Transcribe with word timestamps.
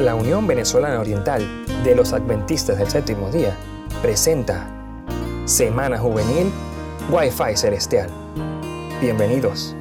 La 0.00 0.14
Unión 0.14 0.46
Venezolana 0.46 0.98
Oriental 0.98 1.46
de 1.84 1.94
los 1.94 2.14
Adventistas 2.14 2.78
del 2.78 2.88
Séptimo 2.88 3.30
Día 3.30 3.54
presenta 4.00 4.66
Semana 5.44 5.98
Juvenil 5.98 6.50
Wi-Fi 7.10 7.54
Celestial. 7.54 8.08
Bienvenidos. 9.02 9.76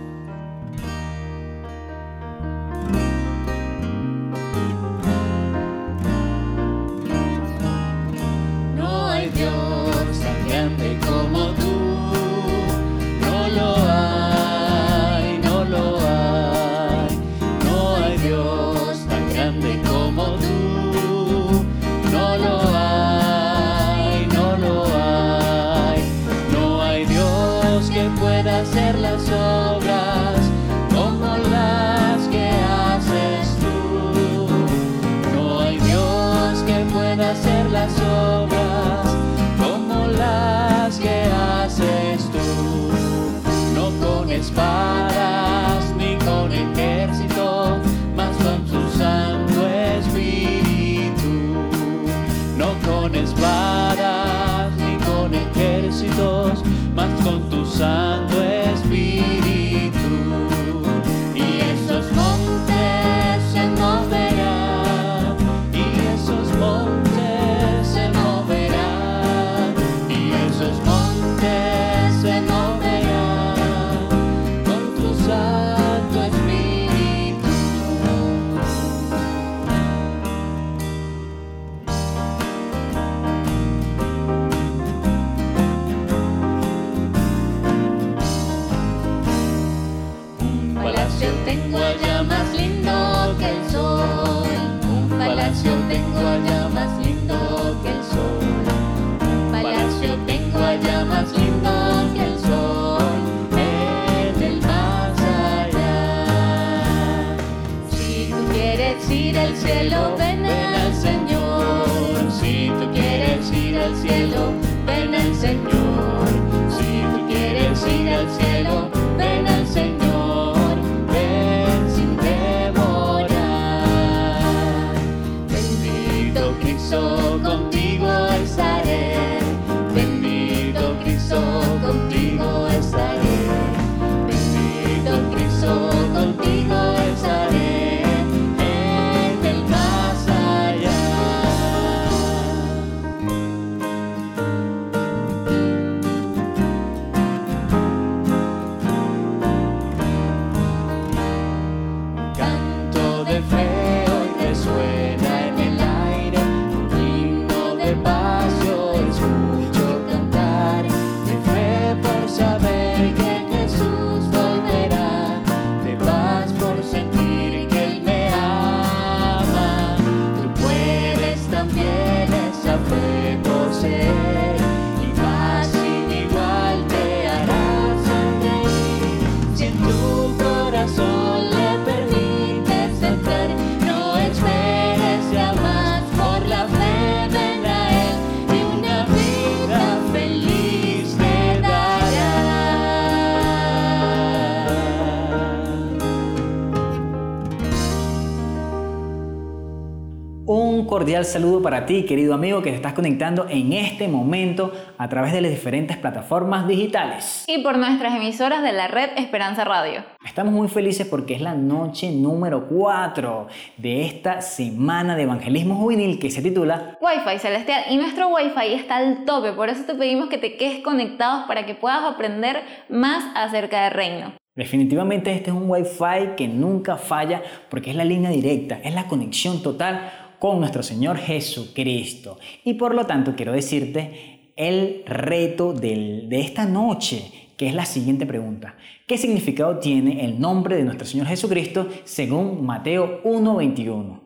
Cordial 201.09 201.25
saludo 201.25 201.59
para 201.63 201.87
ti, 201.87 202.05
querido 202.05 202.35
amigo, 202.35 202.61
que 202.61 202.69
te 202.69 202.75
estás 202.75 202.93
conectando 202.93 203.47
en 203.49 203.73
este 203.73 204.07
momento 204.07 204.71
a 204.99 205.09
través 205.09 205.33
de 205.33 205.41
las 205.41 205.49
diferentes 205.49 205.97
plataformas 205.97 206.67
digitales. 206.67 207.45
Y 207.47 207.63
por 207.63 207.79
nuestras 207.79 208.15
emisoras 208.15 208.61
de 208.61 208.73
la 208.73 208.87
red 208.87 209.09
Esperanza 209.17 209.63
Radio. 209.63 210.03
Estamos 210.23 210.53
muy 210.53 210.67
felices 210.67 211.07
porque 211.07 211.33
es 211.33 211.41
la 211.41 211.55
noche 211.55 212.11
número 212.11 212.67
4 212.67 213.47
de 213.77 214.05
esta 214.05 214.41
semana 214.41 215.15
de 215.15 215.23
evangelismo 215.23 215.77
juvenil 215.77 216.19
que 216.19 216.29
se 216.29 216.43
titula 216.43 216.99
Wi-Fi 217.01 217.39
Celestial. 217.39 217.85
Y 217.89 217.97
nuestro 217.97 218.27
Wi-Fi 218.27 218.75
está 218.75 218.97
al 218.97 219.25
tope, 219.25 219.53
por 219.53 219.69
eso 219.69 219.85
te 219.85 219.95
pedimos 219.95 220.29
que 220.29 220.37
te 220.37 220.57
quedes 220.57 220.83
conectados 220.83 221.47
para 221.47 221.65
que 221.65 221.73
puedas 221.73 222.03
aprender 222.03 222.61
más 222.87 223.23
acerca 223.33 223.85
del 223.85 223.93
reino. 223.93 224.33
Definitivamente 224.59 225.31
este 225.31 225.51
es 225.51 225.55
un 225.55 225.69
Wi-Fi 225.69 226.35
que 226.35 226.49
nunca 226.49 226.97
falla 226.97 227.41
porque 227.69 227.91
es 227.91 227.95
la 227.95 228.03
línea 228.03 228.29
directa, 228.29 228.77
es 228.83 228.93
la 228.93 229.07
conexión 229.07 229.63
total 229.63 230.18
con 230.39 230.59
nuestro 230.59 230.83
Señor 230.83 231.17
Jesucristo. 231.17 232.39
Y 232.63 232.75
por 232.75 232.95
lo 232.95 233.05
tanto 233.05 233.35
quiero 233.35 233.51
decirte 233.51 234.53
el 234.55 235.03
reto 235.05 235.73
de 235.73 236.27
esta 236.31 236.65
noche, 236.65 237.49
que 237.57 237.67
es 237.67 237.73
la 237.73 237.85
siguiente 237.85 238.25
pregunta. 238.25 238.75
¿Qué 239.05 239.17
significado 239.17 239.79
tiene 239.79 240.23
el 240.23 240.39
nombre 240.39 240.75
de 240.75 240.83
nuestro 240.83 241.05
Señor 241.05 241.27
Jesucristo 241.27 241.87
según 242.03 242.65
Mateo 242.65 243.23
1.21? 243.23 244.21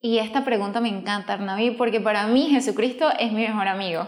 Y 0.00 0.18
esta 0.18 0.44
pregunta 0.44 0.80
me 0.80 0.88
encanta, 0.88 1.34
Arnaví, 1.34 1.72
porque 1.72 2.00
para 2.00 2.26
mí 2.26 2.48
Jesucristo 2.50 3.08
es 3.18 3.32
mi 3.32 3.42
mejor 3.42 3.68
amigo. 3.68 4.06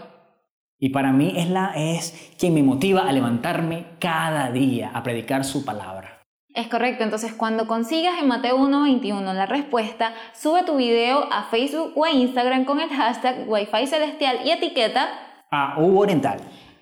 Y 0.79 0.89
para 0.89 1.11
mí 1.11 1.33
es, 1.37 1.49
la, 1.49 1.73
es 1.75 2.31
quien 2.39 2.53
me 2.53 2.63
motiva 2.63 3.07
a 3.07 3.11
levantarme 3.11 3.85
cada 3.99 4.51
día 4.51 4.89
a 4.93 5.03
predicar 5.03 5.45
su 5.45 5.63
palabra. 5.63 6.20
Es 6.53 6.67
correcto, 6.67 7.05
entonces 7.05 7.33
cuando 7.33 7.65
consigas 7.65 8.19
en 8.19 8.27
Mateo 8.27 8.57
1.21 8.57 9.33
la 9.33 9.45
respuesta, 9.45 10.13
sube 10.33 10.63
tu 10.63 10.75
video 10.75 11.31
a 11.31 11.43
Facebook 11.43 11.93
o 11.95 12.03
a 12.03 12.11
Instagram 12.11 12.65
con 12.65 12.81
el 12.81 12.89
hashtag 12.89 13.47
Wi-Fi 13.47 13.87
Celestial 13.87 14.39
y 14.43 14.51
etiqueta 14.51 15.07
a 15.49 15.75
Hugo 15.79 16.01
Oriental. 16.01 16.41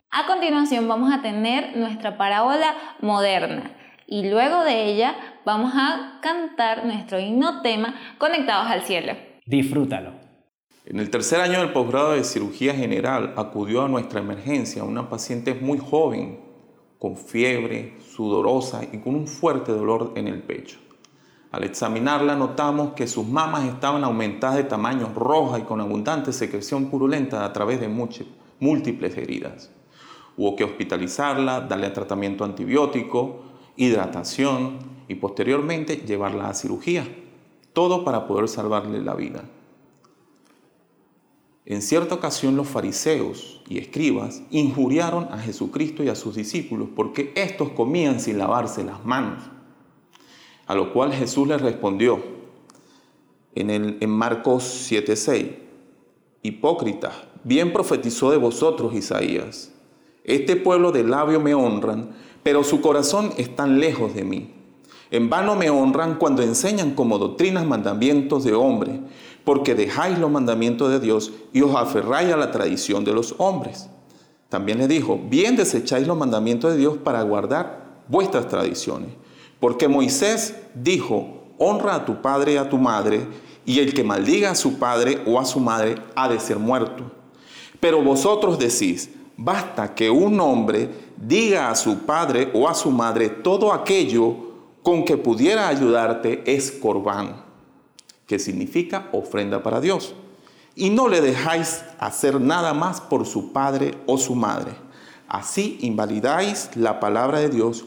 A 0.09 0.25
continuación 0.25 0.87
vamos 0.87 1.13
a 1.13 1.21
tener 1.21 1.77
nuestra 1.77 2.17
parábola 2.17 2.73
moderna 3.01 3.75
y 4.07 4.27
luego 4.27 4.63
de 4.63 4.85
ella 4.85 5.15
vamos 5.45 5.73
a 5.75 6.19
cantar 6.23 6.85
nuestro 6.85 7.19
himno 7.19 7.61
tema 7.61 7.93
Conectados 8.17 8.71
al 8.71 8.81
Cielo. 8.81 9.13
Disfrútalo. 9.45 10.13
En 10.85 10.99
el 10.99 11.11
tercer 11.11 11.41
año 11.41 11.59
del 11.59 11.73
posgrado 11.73 12.13
de 12.13 12.23
cirugía 12.23 12.73
general 12.73 13.35
acudió 13.37 13.83
a 13.83 13.87
nuestra 13.87 14.19
emergencia 14.19 14.83
una 14.83 15.09
paciente 15.09 15.53
muy 15.53 15.77
joven 15.77 16.39
con 16.97 17.15
fiebre, 17.15 17.97
sudorosa 18.19 18.81
y 18.83 18.97
con 18.97 19.15
un 19.15 19.27
fuerte 19.27 19.71
dolor 19.71 20.11
en 20.15 20.27
el 20.27 20.41
pecho. 20.41 20.77
Al 21.51 21.63
examinarla 21.63 22.35
notamos 22.35 22.91
que 22.91 23.07
sus 23.07 23.25
mamas 23.25 23.63
estaban 23.63 24.03
aumentadas 24.03 24.57
de 24.57 24.65
tamaño, 24.65 25.13
rojas 25.15 25.61
y 25.61 25.63
con 25.63 25.79
abundante 25.79 26.33
secreción 26.33 26.89
purulenta 26.89 27.45
a 27.45 27.53
través 27.53 27.79
de 27.79 27.87
múltiples 28.59 29.15
heridas. 29.15 29.71
Hubo 30.35 30.57
que 30.57 30.65
hospitalizarla, 30.65 31.61
darle 31.61 31.91
tratamiento 31.91 32.43
antibiótico, 32.43 33.39
hidratación 33.77 34.79
y 35.07 35.15
posteriormente 35.15 35.95
llevarla 36.05 36.49
a 36.49 36.53
cirugía. 36.53 37.07
Todo 37.71 38.03
para 38.03 38.27
poder 38.27 38.49
salvarle 38.49 39.01
la 39.01 39.15
vida. 39.15 39.45
En 41.69 41.83
cierta 41.83 42.15
ocasión 42.15 42.55
los 42.55 42.67
fariseos 42.67 43.61
y 43.69 43.77
escribas 43.77 44.41
injuriaron 44.49 45.27
a 45.31 45.37
Jesucristo 45.37 46.03
y 46.03 46.09
a 46.09 46.15
sus 46.15 46.33
discípulos 46.35 46.89
porque 46.95 47.31
éstos 47.35 47.69
comían 47.69 48.19
sin 48.19 48.39
lavarse 48.39 48.83
las 48.83 49.05
manos. 49.05 49.43
A 50.65 50.73
lo 50.73 50.91
cual 50.91 51.13
Jesús 51.13 51.47
les 51.47 51.61
respondió 51.61 52.23
en 53.53 54.09
Marcos 54.09 54.63
7:6, 54.89 55.57
Hipócritas, 56.41 57.13
bien 57.43 57.71
profetizó 57.71 58.31
de 58.31 58.37
vosotros 58.37 58.95
Isaías. 58.95 59.71
Este 60.23 60.55
pueblo 60.55 60.91
de 60.91 61.03
labio 61.03 61.39
me 61.39 61.53
honran, 61.53 62.15
pero 62.41 62.63
su 62.63 62.81
corazón 62.81 63.31
está 63.37 63.67
lejos 63.67 64.15
de 64.15 64.23
mí. 64.23 64.55
En 65.11 65.29
vano 65.29 65.55
me 65.55 65.69
honran 65.69 66.15
cuando 66.15 66.41
enseñan 66.43 66.95
como 66.95 67.17
doctrinas 67.17 67.65
mandamientos 67.65 68.43
de 68.43 68.53
hombre, 68.53 68.99
porque 69.49 69.73
dejáis 69.73 70.19
los 70.19 70.29
mandamientos 70.29 70.91
de 70.91 70.99
Dios 70.99 71.31
y 71.53 71.63
os 71.63 71.75
aferráis 71.75 72.31
a 72.31 72.37
la 72.37 72.51
tradición 72.51 73.03
de 73.03 73.13
los 73.13 73.33
hombres. 73.39 73.89
También 74.47 74.77
le 74.77 74.87
dijo, 74.87 75.19
bien 75.27 75.55
desecháis 75.55 76.05
los 76.05 76.15
mandamientos 76.15 76.71
de 76.71 76.77
Dios 76.77 76.97
para 76.97 77.23
guardar 77.23 78.03
vuestras 78.07 78.47
tradiciones. 78.47 79.09
Porque 79.59 79.87
Moisés 79.87 80.55
dijo, 80.75 81.45
honra 81.57 81.95
a 81.95 82.05
tu 82.05 82.21
padre 82.21 82.53
y 82.53 82.57
a 82.57 82.69
tu 82.69 82.77
madre, 82.77 83.25
y 83.65 83.79
el 83.79 83.91
que 83.95 84.03
maldiga 84.03 84.51
a 84.51 84.55
su 84.55 84.77
padre 84.77 85.23
o 85.25 85.39
a 85.39 85.45
su 85.45 85.59
madre 85.59 85.95
ha 86.13 86.29
de 86.29 86.39
ser 86.39 86.59
muerto. 86.59 87.11
Pero 87.79 88.03
vosotros 88.03 88.59
decís, 88.59 89.09
basta 89.35 89.95
que 89.95 90.11
un 90.11 90.39
hombre 90.39 90.91
diga 91.17 91.71
a 91.71 91.75
su 91.75 92.01
padre 92.01 92.51
o 92.53 92.69
a 92.69 92.75
su 92.75 92.91
madre 92.91 93.29
todo 93.29 93.73
aquello 93.73 94.35
con 94.83 95.03
que 95.03 95.17
pudiera 95.17 95.67
ayudarte 95.69 96.43
es 96.45 96.71
corbán, 96.71 97.48
que 98.29 98.37
significa 98.37 99.09
ofrenda 99.11 99.63
para 99.63 99.81
Dios. 99.81 100.13
Y 100.75 100.91
no 100.91 101.07
le 101.09 101.19
dejáis 101.19 101.83
hacer 101.97 102.39
nada 102.39 102.75
más 102.75 103.01
por 103.01 103.25
su 103.25 103.51
padre 103.51 103.95
o 104.05 104.19
su 104.19 104.35
madre. 104.35 104.73
Así 105.27 105.79
invalidáis 105.81 106.69
la 106.75 106.99
palabra 106.99 107.39
de 107.39 107.49
Dios 107.49 107.85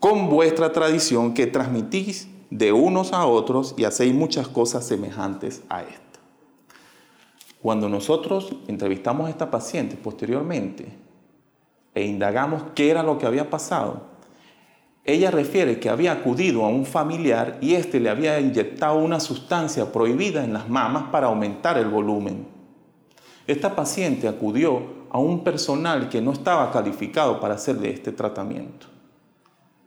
con 0.00 0.30
vuestra 0.30 0.72
tradición 0.72 1.34
que 1.34 1.46
transmitís 1.46 2.28
de 2.48 2.72
unos 2.72 3.12
a 3.12 3.26
otros 3.26 3.74
y 3.76 3.84
hacéis 3.84 4.14
muchas 4.14 4.48
cosas 4.48 4.86
semejantes 4.86 5.62
a 5.68 5.82
esta. 5.82 6.20
Cuando 7.60 7.90
nosotros 7.90 8.56
entrevistamos 8.68 9.26
a 9.26 9.30
esta 9.30 9.50
paciente 9.50 9.96
posteriormente 9.96 10.98
e 11.94 12.06
indagamos 12.06 12.62
qué 12.74 12.90
era 12.90 13.02
lo 13.02 13.18
que 13.18 13.26
había 13.26 13.50
pasado, 13.50 14.11
ella 15.04 15.32
refiere 15.32 15.80
que 15.80 15.88
había 15.88 16.12
acudido 16.12 16.64
a 16.64 16.68
un 16.68 16.86
familiar 16.86 17.58
y 17.60 17.74
éste 17.74 17.98
le 17.98 18.08
había 18.08 18.38
inyectado 18.38 18.98
una 18.98 19.18
sustancia 19.18 19.90
prohibida 19.90 20.44
en 20.44 20.52
las 20.52 20.68
mamas 20.68 21.04
para 21.10 21.26
aumentar 21.26 21.76
el 21.76 21.88
volumen. 21.88 22.46
Esta 23.48 23.74
paciente 23.74 24.28
acudió 24.28 25.02
a 25.10 25.18
un 25.18 25.42
personal 25.42 26.08
que 26.08 26.22
no 26.22 26.32
estaba 26.32 26.70
calificado 26.70 27.40
para 27.40 27.54
hacerle 27.54 27.90
este 27.90 28.12
tratamiento 28.12 28.86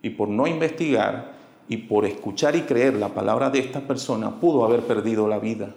y 0.02 0.10
por 0.10 0.28
no 0.28 0.48
investigar 0.48 1.34
y 1.70 1.78
por 1.78 2.06
escuchar 2.06 2.58
y 2.58 2.64
creer 2.64 2.96
la 2.96 3.10
palabra 3.10 3.50
de 3.50 3.60
esta 3.60 3.80
persona 3.80 4.40
pudo 4.40 4.66
haber 4.66 4.82
perdido 4.82 5.30
la 5.30 5.40
vida. 5.40 5.74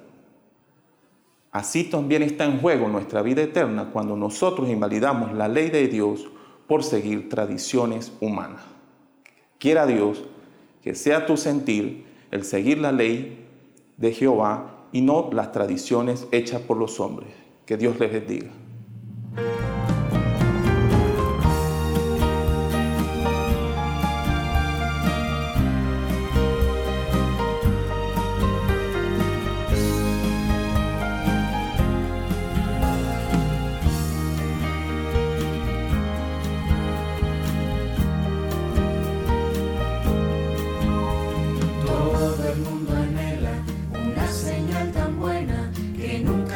Así 1.53 1.85
también 1.85 2.23
está 2.23 2.45
en 2.45 2.61
juego 2.61 2.89
nuestra 2.89 3.23
vida 3.23 3.43
eterna 3.43 3.91
cuando 3.93 4.17
nosotros 4.17 4.69
invalidamos 4.69 5.33
la 5.33 5.47
ley 5.47 5.71
de 5.71 5.87
Dios 5.87 6.29
por 6.67 6.83
seguir 6.83 7.29
tradiciones 7.29 8.13
humanas. 8.21 8.78
Quiera 9.59 9.87
Dios 9.87 10.25
que 10.83 10.95
sea 10.95 11.27
tu 11.27 11.37
sentir 11.37 12.05
el 12.31 12.45
seguir 12.45 12.79
la 12.79 12.93
ley 12.93 13.45
de 13.97 14.13
Jehová 14.13 14.87
y 14.93 15.01
no 15.01 15.31
las 15.33 15.53
tradiciones 15.53 16.27
hechas 16.31 16.61
por 16.63 16.77
los 16.77 17.01
hombres. 17.01 17.31
Que 17.67 17.77
Dios 17.77 17.99
les 17.99 18.13
bendiga. 18.13 18.51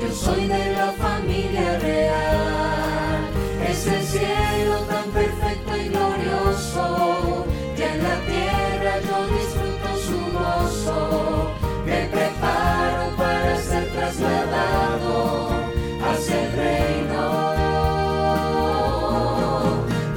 yo 0.00 0.12
soy 0.12 0.46
de 0.46 0.72
la 0.72 0.92
familia 0.92 1.78
real. 1.78 3.28
Es 3.68 3.86
el 3.86 4.02
cielo 4.02 4.76
tan 4.88 5.10
perfecto 5.10 5.76
y 5.76 5.88
glorioso, 5.88 7.46
que 7.76 7.84
en 7.84 8.02
la 8.02 8.16
tierra 8.26 9.00
yo 9.00 9.26
disfruto 9.36 9.88
su 10.06 10.18
gozo. 10.32 11.50
Me 11.86 12.06
preparo 12.06 13.16
para 13.16 13.56
ser 13.58 13.90
trasladado 13.92 15.50
hacia 16.08 16.42
el 16.44 16.52
reino. 16.52 17.24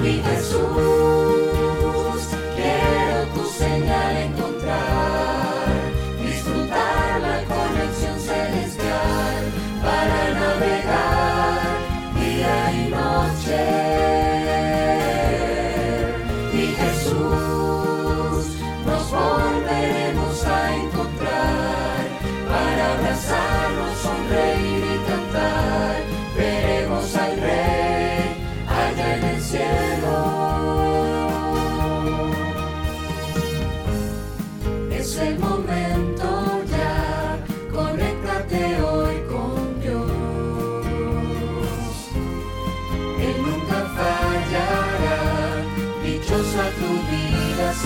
Mi 0.02 0.14
Jesús, 0.22 1.17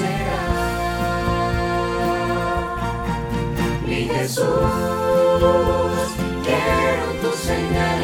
será. 0.02 0.42
Mi 3.86 4.00
Jesús, 4.14 4.46
quiero 6.46 7.06
tu 7.22 7.32
señal 7.38 8.01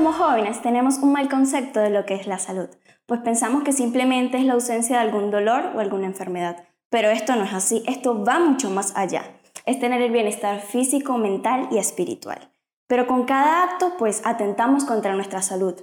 como 0.00 0.14
jóvenes 0.14 0.62
tenemos 0.62 0.96
un 1.00 1.12
mal 1.12 1.28
concepto 1.28 1.78
de 1.78 1.90
lo 1.90 2.06
que 2.06 2.14
es 2.14 2.26
la 2.26 2.38
salud, 2.38 2.70
pues 3.04 3.20
pensamos 3.20 3.64
que 3.64 3.72
simplemente 3.72 4.38
es 4.38 4.46
la 4.46 4.54
ausencia 4.54 4.96
de 4.96 5.02
algún 5.02 5.30
dolor 5.30 5.72
o 5.74 5.80
alguna 5.80 6.06
enfermedad. 6.06 6.64
Pero 6.88 7.10
esto 7.10 7.36
no 7.36 7.44
es 7.44 7.52
así, 7.52 7.82
esto 7.86 8.24
va 8.24 8.38
mucho 8.38 8.70
más 8.70 8.96
allá. 8.96 9.24
Es 9.66 9.78
tener 9.78 10.00
el 10.00 10.10
bienestar 10.10 10.60
físico, 10.60 11.18
mental 11.18 11.68
y 11.70 11.76
espiritual. 11.76 12.50
Pero 12.86 13.06
con 13.06 13.24
cada 13.24 13.62
acto, 13.62 13.92
pues 13.98 14.22
atentamos 14.24 14.86
contra 14.86 15.14
nuestra 15.14 15.42
salud. 15.42 15.74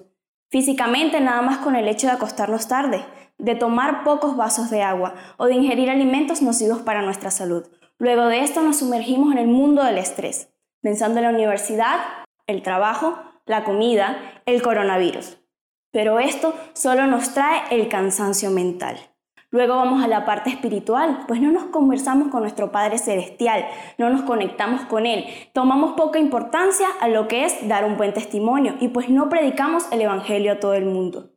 Físicamente, 0.50 1.22
nada 1.22 1.44
más 1.44 1.60
con 1.60 1.76
el 1.76 1.88
hecho 1.88 2.08
de 2.08 2.14
acostarnos 2.14 2.68
tarde, 2.68 3.06
de 3.38 3.54
tomar 3.54 4.04
pocos 4.04 4.36
vasos 4.36 4.72
de 4.72 4.82
agua 4.82 5.14
o 5.38 5.46
de 5.46 5.54
ingerir 5.54 5.92
alimentos 5.92 6.42
nocivos 6.42 6.80
para 6.80 7.04
nuestra 7.04 7.30
salud. 7.30 7.68
Luego 8.00 8.26
de 8.26 8.40
esto 8.40 8.64
nos 8.64 8.78
sumergimos 8.78 9.32
en 9.32 9.38
el 9.38 9.48
mundo 9.48 9.84
del 9.84 10.00
estrés, 10.00 10.50
pensando 10.82 11.20
en 11.20 11.26
la 11.26 11.30
universidad, 11.30 12.00
el 12.48 12.64
trabajo, 12.64 13.20
la 13.48 13.64
comida, 13.64 14.42
el 14.46 14.62
coronavirus. 14.62 15.38
Pero 15.92 16.20
esto 16.20 16.54
solo 16.74 17.08
nos 17.08 17.34
trae 17.34 17.64
el 17.72 17.88
cansancio 17.88 18.52
mental. 18.52 18.98
Luego 19.50 19.78
vamos 19.78 20.04
a 20.04 20.10
la 20.10 20.26
parte 20.26 20.50
espiritual, 20.50 21.24
pues 21.26 21.40
no 21.40 21.52
nos 21.52 21.66
conversamos 21.66 22.28
con 22.28 22.42
nuestro 22.42 22.70
Padre 22.70 22.98
Celestial, 22.98 23.66
no 23.98 24.10
nos 24.10 24.24
conectamos 24.24 24.82
con 24.82 25.06
Él, 25.06 25.26
tomamos 25.54 25.94
poca 25.94 26.20
importancia 26.20 26.86
a 27.00 27.08
lo 27.08 27.30
que 27.30 27.46
es 27.46 27.66
dar 27.66 27.86
un 27.86 27.96
buen 27.96 28.14
testimonio 28.14 28.76
y 28.82 28.90
pues 28.90 29.10
no 29.10 29.30
predicamos 29.30 29.88
el 29.94 30.02
Evangelio 30.02 30.52
a 30.52 30.60
todo 30.60 30.74
el 30.74 30.86
mundo. 30.86 31.32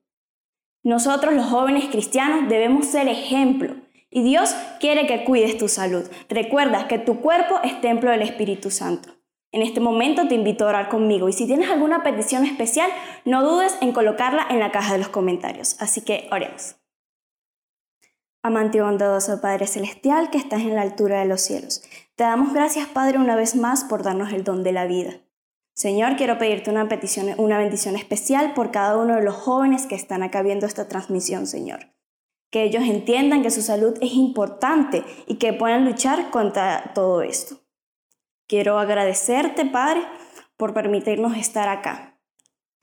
Nosotros 0.82 1.34
los 1.34 1.46
jóvenes 1.46 1.84
cristianos 1.84 2.48
debemos 2.48 2.86
ser 2.86 3.06
ejemplo 3.06 3.76
y 4.10 4.24
Dios 4.24 4.56
quiere 4.80 5.06
que 5.06 5.22
cuides 5.22 5.56
tu 5.56 5.68
salud. 5.68 6.10
Recuerda 6.28 6.88
que 6.88 6.98
tu 6.98 7.20
cuerpo 7.20 7.60
es 7.62 7.80
templo 7.80 8.10
del 8.10 8.22
Espíritu 8.22 8.72
Santo. 8.72 9.19
En 9.52 9.62
este 9.62 9.80
momento 9.80 10.28
te 10.28 10.36
invito 10.36 10.64
a 10.64 10.68
orar 10.68 10.88
conmigo 10.88 11.28
y 11.28 11.32
si 11.32 11.46
tienes 11.46 11.70
alguna 11.70 12.02
petición 12.04 12.44
especial, 12.44 12.90
no 13.24 13.42
dudes 13.42 13.76
en 13.80 13.92
colocarla 13.92 14.46
en 14.48 14.60
la 14.60 14.70
caja 14.70 14.92
de 14.92 15.00
los 15.00 15.08
comentarios. 15.08 15.76
Así 15.80 16.02
que 16.02 16.28
oremos. 16.30 16.76
Amante 18.42 18.80
bondadoso 18.80 19.40
Padre 19.40 19.66
Celestial 19.66 20.30
que 20.30 20.38
estás 20.38 20.60
en 20.60 20.76
la 20.76 20.82
altura 20.82 21.20
de 21.20 21.26
los 21.26 21.40
cielos, 21.40 21.82
te 22.14 22.24
damos 22.24 22.54
gracias 22.54 22.86
Padre 22.86 23.18
una 23.18 23.36
vez 23.36 23.54
más 23.56 23.84
por 23.84 24.02
darnos 24.02 24.32
el 24.32 24.44
don 24.44 24.62
de 24.62 24.72
la 24.72 24.86
vida. 24.86 25.14
Señor, 25.74 26.16
quiero 26.16 26.38
pedirte 26.38 26.70
una 26.70 26.88
petición, 26.88 27.34
una 27.38 27.58
bendición 27.58 27.96
especial 27.96 28.54
por 28.54 28.70
cada 28.70 28.96
uno 28.96 29.16
de 29.16 29.22
los 29.22 29.34
jóvenes 29.34 29.86
que 29.86 29.94
están 29.94 30.22
acá 30.22 30.42
viendo 30.42 30.66
esta 30.66 30.88
transmisión, 30.88 31.46
Señor. 31.46 31.88
Que 32.50 32.64
ellos 32.64 32.84
entiendan 32.84 33.42
que 33.42 33.50
su 33.50 33.62
salud 33.62 33.96
es 34.00 34.12
importante 34.12 35.04
y 35.26 35.36
que 35.36 35.52
puedan 35.52 35.84
luchar 35.84 36.30
contra 36.30 36.92
todo 36.94 37.22
esto. 37.22 37.59
Quiero 38.50 38.80
agradecerte, 38.80 39.64
Padre, 39.64 40.00
por 40.56 40.74
permitirnos 40.74 41.36
estar 41.36 41.68
acá. 41.68 42.18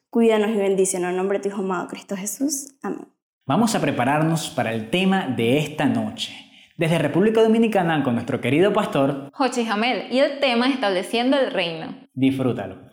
Cuídanos 0.10 0.52
y 0.52 0.56
bendícenos 0.56 1.10
en 1.10 1.18
nombre 1.18 1.40
de 1.40 1.44
tu 1.44 1.50
Hijo 1.50 1.62
amado 1.62 1.90
Cristo 1.90 2.16
Jesús. 2.16 2.74
Amén. 2.82 3.10
Vamos 3.46 3.76
a 3.76 3.82
prepararnos 3.82 4.50
para 4.50 4.72
el 4.74 4.90
tema 4.90 5.28
de 5.28 5.58
esta 5.58 5.84
noche. 5.84 6.34
Desde 6.78 6.98
República 7.00 7.44
Dominicana 7.44 8.02
con 8.02 8.14
nuestro 8.14 8.40
querido 8.40 8.72
pastor, 8.72 9.30
Jochi 9.34 9.66
Jamel 9.66 10.10
y 10.10 10.20
el 10.20 10.40
tema 10.40 10.70
estableciendo 10.70 11.38
el 11.38 11.52
reino. 11.52 11.98
disfrútalo. 12.14 12.88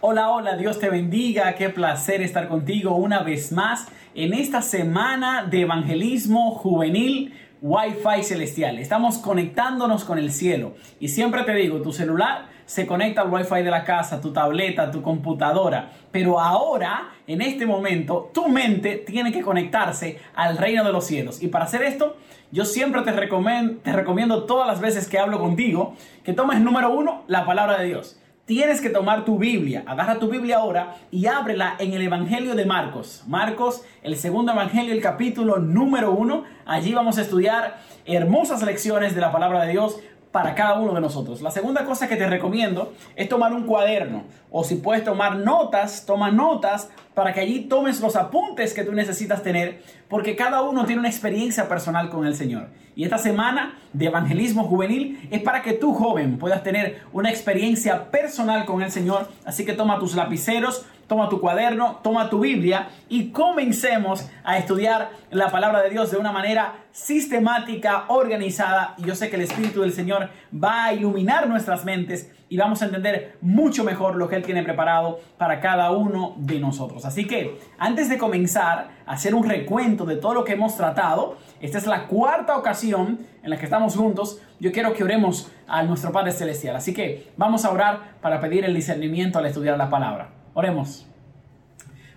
Hola, 0.00 0.30
hola, 0.30 0.56
Dios 0.56 0.80
te 0.80 0.90
bendiga, 0.90 1.54
qué 1.54 1.68
placer 1.68 2.22
estar 2.22 2.48
contigo 2.48 2.96
una 2.96 3.22
vez 3.22 3.52
más 3.52 3.86
en 4.16 4.34
esta 4.34 4.62
semana 4.62 5.44
de 5.44 5.60
evangelismo 5.60 6.50
juvenil 6.56 7.32
Wi-Fi 7.62 8.24
celestial. 8.24 8.80
Estamos 8.80 9.18
conectándonos 9.18 10.04
con 10.04 10.18
el 10.18 10.32
cielo 10.32 10.74
y 10.98 11.08
siempre 11.08 11.44
te 11.44 11.54
digo, 11.54 11.80
tu 11.80 11.92
celular 11.92 12.46
se 12.66 12.88
conecta 12.88 13.20
al 13.20 13.32
Wi-Fi 13.32 13.62
de 13.62 13.70
la 13.70 13.84
casa, 13.84 14.20
tu 14.20 14.32
tableta, 14.32 14.90
tu 14.90 15.00
computadora, 15.00 15.92
pero 16.10 16.40
ahora, 16.40 17.10
en 17.28 17.40
este 17.40 17.64
momento, 17.64 18.32
tu 18.34 18.48
mente 18.48 18.96
tiene 18.96 19.30
que 19.30 19.42
conectarse 19.42 20.18
al 20.34 20.58
reino 20.58 20.82
de 20.82 20.92
los 20.92 21.06
cielos. 21.06 21.40
Y 21.40 21.48
para 21.48 21.66
hacer 21.66 21.82
esto, 21.82 22.16
yo 22.50 22.64
siempre 22.64 23.02
te 23.02 23.12
recomiendo, 23.12 23.80
te 23.80 23.92
recomiendo 23.92 24.42
todas 24.42 24.66
las 24.66 24.80
veces 24.80 25.06
que 25.06 25.20
hablo 25.20 25.38
contigo 25.38 25.94
que 26.24 26.32
tomes 26.32 26.60
número 26.60 26.90
uno 26.92 27.22
la 27.28 27.46
palabra 27.46 27.78
de 27.78 27.86
Dios 27.86 28.18
tienes 28.46 28.80
que 28.80 28.90
tomar 28.90 29.24
tu 29.24 29.38
Biblia. 29.38 29.84
Agarra 29.86 30.18
tu 30.18 30.28
Biblia 30.28 30.58
ahora 30.58 30.96
y 31.10 31.26
ábrela 31.26 31.76
en 31.78 31.92
el 31.92 32.02
Evangelio 32.02 32.54
de 32.54 32.66
Marcos. 32.66 33.22
Marcos, 33.26 33.82
el 34.02 34.16
segundo 34.16 34.52
Evangelio, 34.52 34.92
el 34.92 35.00
capítulo 35.00 35.58
número 35.58 36.12
uno. 36.12 36.44
Allí 36.66 36.92
vamos 36.92 37.18
a 37.18 37.22
estudiar 37.22 37.78
hermosas 38.04 38.62
lecciones 38.62 39.14
de 39.14 39.20
la 39.20 39.32
palabra 39.32 39.64
de 39.64 39.72
Dios 39.72 40.00
para 40.32 40.54
cada 40.54 40.80
uno 40.80 40.94
de 40.94 41.00
nosotros. 41.00 41.42
La 41.42 41.50
segunda 41.50 41.84
cosa 41.84 42.08
que 42.08 42.16
te 42.16 42.26
recomiendo 42.26 42.94
es 43.16 43.28
tomar 43.28 43.52
un 43.52 43.64
cuaderno 43.64 44.24
o 44.50 44.64
si 44.64 44.76
puedes 44.76 45.04
tomar 45.04 45.36
notas, 45.36 46.06
toma 46.06 46.30
notas 46.30 46.90
para 47.14 47.32
que 47.32 47.40
allí 47.40 47.60
tomes 47.60 48.00
los 48.00 48.16
apuntes 48.16 48.74
que 48.74 48.84
tú 48.84 48.92
necesitas 48.92 49.42
tener 49.42 49.82
porque 50.08 50.36
cada 50.36 50.62
uno 50.62 50.84
tiene 50.84 51.00
una 51.00 51.08
experiencia 51.08 51.68
personal 51.68 52.10
con 52.10 52.26
el 52.26 52.34
Señor. 52.34 52.68
Y 52.94 53.04
esta 53.04 53.16
semana 53.16 53.78
de 53.92 54.06
evangelismo 54.06 54.64
juvenil 54.64 55.26
es 55.30 55.42
para 55.42 55.62
que 55.62 55.72
tú 55.72 55.94
joven 55.94 56.38
puedas 56.38 56.62
tener 56.62 57.00
una 57.12 57.30
experiencia 57.30 58.10
personal 58.10 58.66
con 58.66 58.82
el 58.82 58.90
Señor. 58.90 59.30
Así 59.46 59.64
que 59.64 59.72
toma 59.72 59.98
tus 59.98 60.14
lapiceros, 60.14 60.84
toma 61.06 61.30
tu 61.30 61.40
cuaderno, 61.40 62.00
toma 62.02 62.28
tu 62.28 62.40
Biblia 62.40 62.88
y 63.08 63.30
comencemos 63.30 64.28
a 64.44 64.58
estudiar 64.58 65.10
la 65.30 65.50
palabra 65.50 65.82
de 65.82 65.90
Dios 65.90 66.10
de 66.10 66.18
una 66.18 66.32
manera 66.32 66.74
sistemática, 66.92 68.04
organizada. 68.08 68.94
Y 68.98 69.04
yo 69.04 69.14
sé 69.14 69.30
que 69.30 69.36
el 69.36 69.42
Espíritu 69.42 69.80
del 69.80 69.92
Señor 69.92 70.28
va 70.52 70.84
a 70.84 70.92
iluminar 70.92 71.48
nuestras 71.48 71.84
mentes 71.86 72.30
y 72.52 72.58
vamos 72.58 72.82
a 72.82 72.84
entender 72.84 73.38
mucho 73.40 73.82
mejor 73.82 74.16
lo 74.16 74.28
que 74.28 74.36
Él 74.36 74.42
tiene 74.42 74.62
preparado 74.62 75.20
para 75.38 75.58
cada 75.58 75.90
uno 75.90 76.34
de 76.36 76.60
nosotros. 76.60 77.06
Así 77.06 77.26
que 77.26 77.58
antes 77.78 78.10
de 78.10 78.18
comenzar 78.18 78.90
a 79.06 79.12
hacer 79.12 79.34
un 79.34 79.48
recuento 79.48 80.04
de 80.04 80.16
todo 80.16 80.34
lo 80.34 80.44
que 80.44 80.52
hemos 80.52 80.76
tratado, 80.76 81.38
esta 81.62 81.78
es 81.78 81.86
la 81.86 82.06
cuarta 82.08 82.58
ocasión 82.58 83.20
en 83.42 83.48
la 83.48 83.56
que 83.56 83.64
estamos 83.64 83.96
juntos, 83.96 84.42
yo 84.60 84.70
quiero 84.70 84.92
que 84.92 85.02
oremos 85.02 85.50
a 85.66 85.82
nuestro 85.82 86.12
Padre 86.12 86.32
Celestial. 86.32 86.76
Así 86.76 86.92
que 86.92 87.32
vamos 87.38 87.64
a 87.64 87.70
orar 87.70 88.18
para 88.20 88.38
pedir 88.38 88.66
el 88.66 88.74
discernimiento 88.74 89.38
al 89.38 89.46
estudiar 89.46 89.78
la 89.78 89.88
palabra. 89.88 90.34
Oremos. 90.52 91.06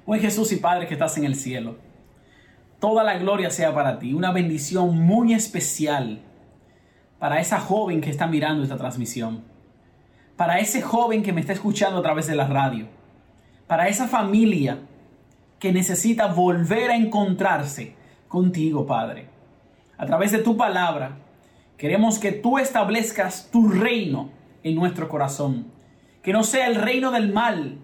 Buen 0.05 0.19
Jesús 0.19 0.51
y 0.51 0.57
Padre 0.57 0.85
que 0.85 0.95
estás 0.95 1.17
en 1.17 1.23
el 1.23 1.35
cielo. 1.35 1.77
Toda 2.81 3.05
la 3.05 3.17
gloria 3.19 3.51
sea 3.51 3.73
para 3.73 3.99
ti. 3.99 4.13
Una 4.13 4.33
bendición 4.33 4.99
muy 4.99 5.33
especial 5.33 6.19
para 7.19 7.39
esa 7.39 7.61
joven 7.61 8.01
que 8.01 8.09
está 8.09 8.27
mirando 8.27 8.63
esta 8.63 8.75
transmisión. 8.75 9.54
Para 10.37 10.59
ese 10.59 10.81
joven 10.81 11.23
que 11.23 11.33
me 11.33 11.41
está 11.41 11.53
escuchando 11.53 11.99
a 11.99 12.03
través 12.03 12.27
de 12.27 12.35
la 12.35 12.47
radio. 12.47 12.87
Para 13.67 13.87
esa 13.87 14.07
familia 14.07 14.79
que 15.59 15.71
necesita 15.71 16.27
volver 16.27 16.91
a 16.91 16.95
encontrarse 16.95 17.95
contigo, 18.27 18.85
Padre. 18.85 19.29
A 19.97 20.05
través 20.05 20.31
de 20.31 20.39
tu 20.39 20.57
palabra, 20.57 21.17
queremos 21.77 22.19
que 22.19 22.31
tú 22.31 22.57
establezcas 22.57 23.49
tu 23.51 23.69
reino 23.69 24.29
en 24.63 24.75
nuestro 24.75 25.07
corazón. 25.07 25.71
Que 26.21 26.33
no 26.33 26.43
sea 26.43 26.67
el 26.67 26.75
reino 26.75 27.11
del 27.11 27.31
mal 27.31 27.79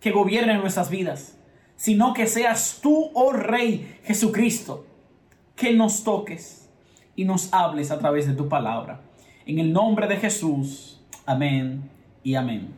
que 0.00 0.10
gobierne 0.10 0.58
nuestras 0.58 0.90
vidas, 0.90 1.38
sino 1.76 2.14
que 2.14 2.26
seas 2.26 2.80
tú, 2.82 3.10
oh 3.14 3.32
Rey 3.32 3.98
Jesucristo, 4.04 4.86
que 5.56 5.72
nos 5.72 6.04
toques 6.04 6.70
y 7.16 7.24
nos 7.24 7.52
hables 7.52 7.90
a 7.90 7.98
través 7.98 8.26
de 8.26 8.34
tu 8.34 8.48
palabra. 8.48 9.00
En 9.46 9.58
el 9.58 9.72
nombre 9.72 10.06
de 10.06 10.16
Jesús. 10.16 10.93
Amén 11.26 11.90
y 12.22 12.34
amén. 12.34 12.74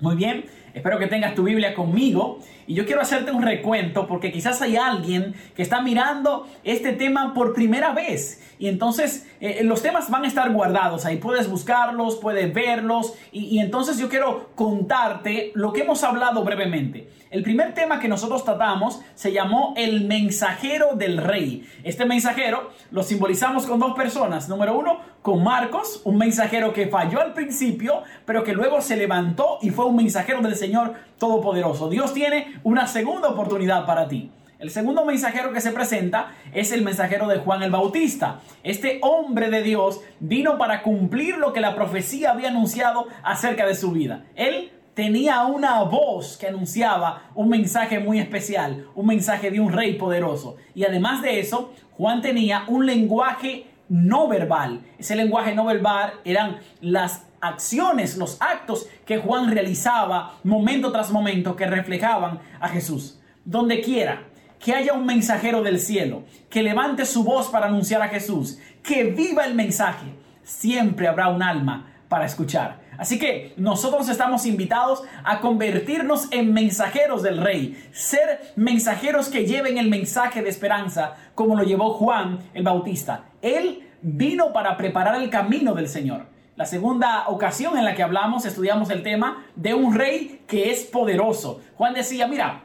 Muy 0.00 0.16
bien, 0.16 0.44
espero 0.74 0.98
que 0.98 1.06
tengas 1.06 1.34
tu 1.34 1.44
Biblia 1.44 1.74
conmigo 1.74 2.40
y 2.66 2.74
yo 2.74 2.84
quiero 2.84 3.00
hacerte 3.00 3.30
un 3.30 3.42
recuento 3.42 4.06
porque 4.06 4.32
quizás 4.32 4.60
hay 4.60 4.76
alguien 4.76 5.34
que 5.56 5.62
está 5.62 5.80
mirando 5.80 6.48
este 6.62 6.92
tema 6.92 7.32
por 7.32 7.54
primera 7.54 7.92
vez 7.92 8.42
y 8.58 8.68
entonces 8.68 9.28
eh, 9.40 9.62
los 9.64 9.82
temas 9.82 10.10
van 10.10 10.24
a 10.24 10.28
estar 10.28 10.52
guardados 10.52 11.04
ahí, 11.04 11.16
puedes 11.16 11.48
buscarlos, 11.48 12.16
puedes 12.16 12.52
verlos 12.52 13.14
y 13.32 13.58
entonces 13.60 13.98
yo 13.98 14.08
quiero 14.08 14.50
contarte 14.54 15.52
lo 15.54 15.72
que 15.72 15.82
hemos 15.82 16.02
hablado 16.04 16.44
brevemente. 16.44 17.08
El 17.34 17.42
primer 17.42 17.74
tema 17.74 17.98
que 17.98 18.06
nosotros 18.06 18.44
tratamos 18.44 19.00
se 19.16 19.32
llamó 19.32 19.74
el 19.76 20.04
mensajero 20.04 20.94
del 20.94 21.16
rey. 21.16 21.68
Este 21.82 22.04
mensajero 22.04 22.70
lo 22.92 23.02
simbolizamos 23.02 23.66
con 23.66 23.80
dos 23.80 23.96
personas. 23.96 24.48
Número 24.48 24.78
uno, 24.78 25.00
con 25.20 25.42
Marcos, 25.42 26.00
un 26.04 26.16
mensajero 26.16 26.72
que 26.72 26.86
falló 26.86 27.20
al 27.20 27.32
principio, 27.32 28.04
pero 28.24 28.44
que 28.44 28.52
luego 28.52 28.80
se 28.80 28.96
levantó 28.96 29.58
y 29.62 29.70
fue 29.70 29.84
un 29.86 29.96
mensajero 29.96 30.42
del 30.42 30.54
Señor 30.54 30.94
Todopoderoso. 31.18 31.90
Dios 31.90 32.14
tiene 32.14 32.60
una 32.62 32.86
segunda 32.86 33.30
oportunidad 33.30 33.84
para 33.84 34.06
ti. 34.06 34.30
El 34.60 34.70
segundo 34.70 35.04
mensajero 35.04 35.52
que 35.52 35.60
se 35.60 35.72
presenta 35.72 36.36
es 36.52 36.70
el 36.70 36.82
mensajero 36.82 37.26
de 37.26 37.38
Juan 37.38 37.64
el 37.64 37.72
Bautista. 37.72 38.42
Este 38.62 39.00
hombre 39.02 39.50
de 39.50 39.64
Dios 39.64 40.00
vino 40.20 40.56
para 40.56 40.82
cumplir 40.82 41.38
lo 41.38 41.52
que 41.52 41.60
la 41.60 41.74
profecía 41.74 42.30
había 42.30 42.50
anunciado 42.50 43.08
acerca 43.24 43.66
de 43.66 43.74
su 43.74 43.90
vida. 43.90 44.22
Él 44.36 44.70
tenía 44.94 45.44
una 45.44 45.82
voz 45.82 46.36
que 46.36 46.46
anunciaba 46.46 47.24
un 47.34 47.48
mensaje 47.48 47.98
muy 47.98 48.20
especial, 48.20 48.86
un 48.94 49.06
mensaje 49.06 49.50
de 49.50 49.60
un 49.60 49.72
rey 49.72 49.94
poderoso. 49.94 50.56
Y 50.74 50.84
además 50.84 51.20
de 51.22 51.40
eso, 51.40 51.72
Juan 51.96 52.22
tenía 52.22 52.64
un 52.68 52.86
lenguaje 52.86 53.66
no 53.88 54.28
verbal. 54.28 54.80
Ese 54.98 55.16
lenguaje 55.16 55.54
no 55.54 55.64
verbal 55.64 56.14
eran 56.24 56.58
las 56.80 57.26
acciones, 57.40 58.16
los 58.16 58.40
actos 58.40 58.86
que 59.04 59.18
Juan 59.18 59.50
realizaba 59.50 60.36
momento 60.44 60.90
tras 60.90 61.10
momento 61.10 61.56
que 61.56 61.66
reflejaban 61.66 62.40
a 62.60 62.68
Jesús. 62.68 63.20
Donde 63.44 63.80
quiera 63.80 64.22
que 64.58 64.72
haya 64.72 64.94
un 64.94 65.04
mensajero 65.04 65.62
del 65.62 65.78
cielo 65.78 66.22
que 66.48 66.62
levante 66.62 67.04
su 67.04 67.22
voz 67.22 67.48
para 67.48 67.66
anunciar 67.66 68.00
a 68.00 68.08
Jesús, 68.08 68.58
que 68.82 69.04
viva 69.04 69.44
el 69.44 69.54
mensaje, 69.54 70.06
siempre 70.42 71.06
habrá 71.06 71.28
un 71.28 71.42
alma 71.42 71.92
para 72.08 72.24
escuchar. 72.24 72.83
Así 72.98 73.18
que 73.18 73.54
nosotros 73.56 74.08
estamos 74.08 74.46
invitados 74.46 75.02
a 75.24 75.40
convertirnos 75.40 76.28
en 76.30 76.52
mensajeros 76.52 77.22
del 77.22 77.38
rey, 77.38 77.82
ser 77.92 78.52
mensajeros 78.56 79.28
que 79.28 79.46
lleven 79.46 79.78
el 79.78 79.88
mensaje 79.88 80.42
de 80.42 80.48
esperanza 80.48 81.16
como 81.34 81.56
lo 81.56 81.64
llevó 81.64 81.94
Juan 81.94 82.38
el 82.54 82.62
Bautista. 82.62 83.24
Él 83.42 83.88
vino 84.02 84.52
para 84.52 84.76
preparar 84.76 85.20
el 85.20 85.30
camino 85.30 85.74
del 85.74 85.88
Señor. 85.88 86.26
La 86.56 86.66
segunda 86.66 87.28
ocasión 87.28 87.76
en 87.76 87.84
la 87.84 87.94
que 87.94 88.04
hablamos, 88.04 88.44
estudiamos 88.44 88.90
el 88.90 89.02
tema 89.02 89.44
de 89.56 89.74
un 89.74 89.94
rey 89.94 90.42
que 90.46 90.70
es 90.70 90.84
poderoso. 90.84 91.60
Juan 91.76 91.94
decía, 91.94 92.28
mira, 92.28 92.62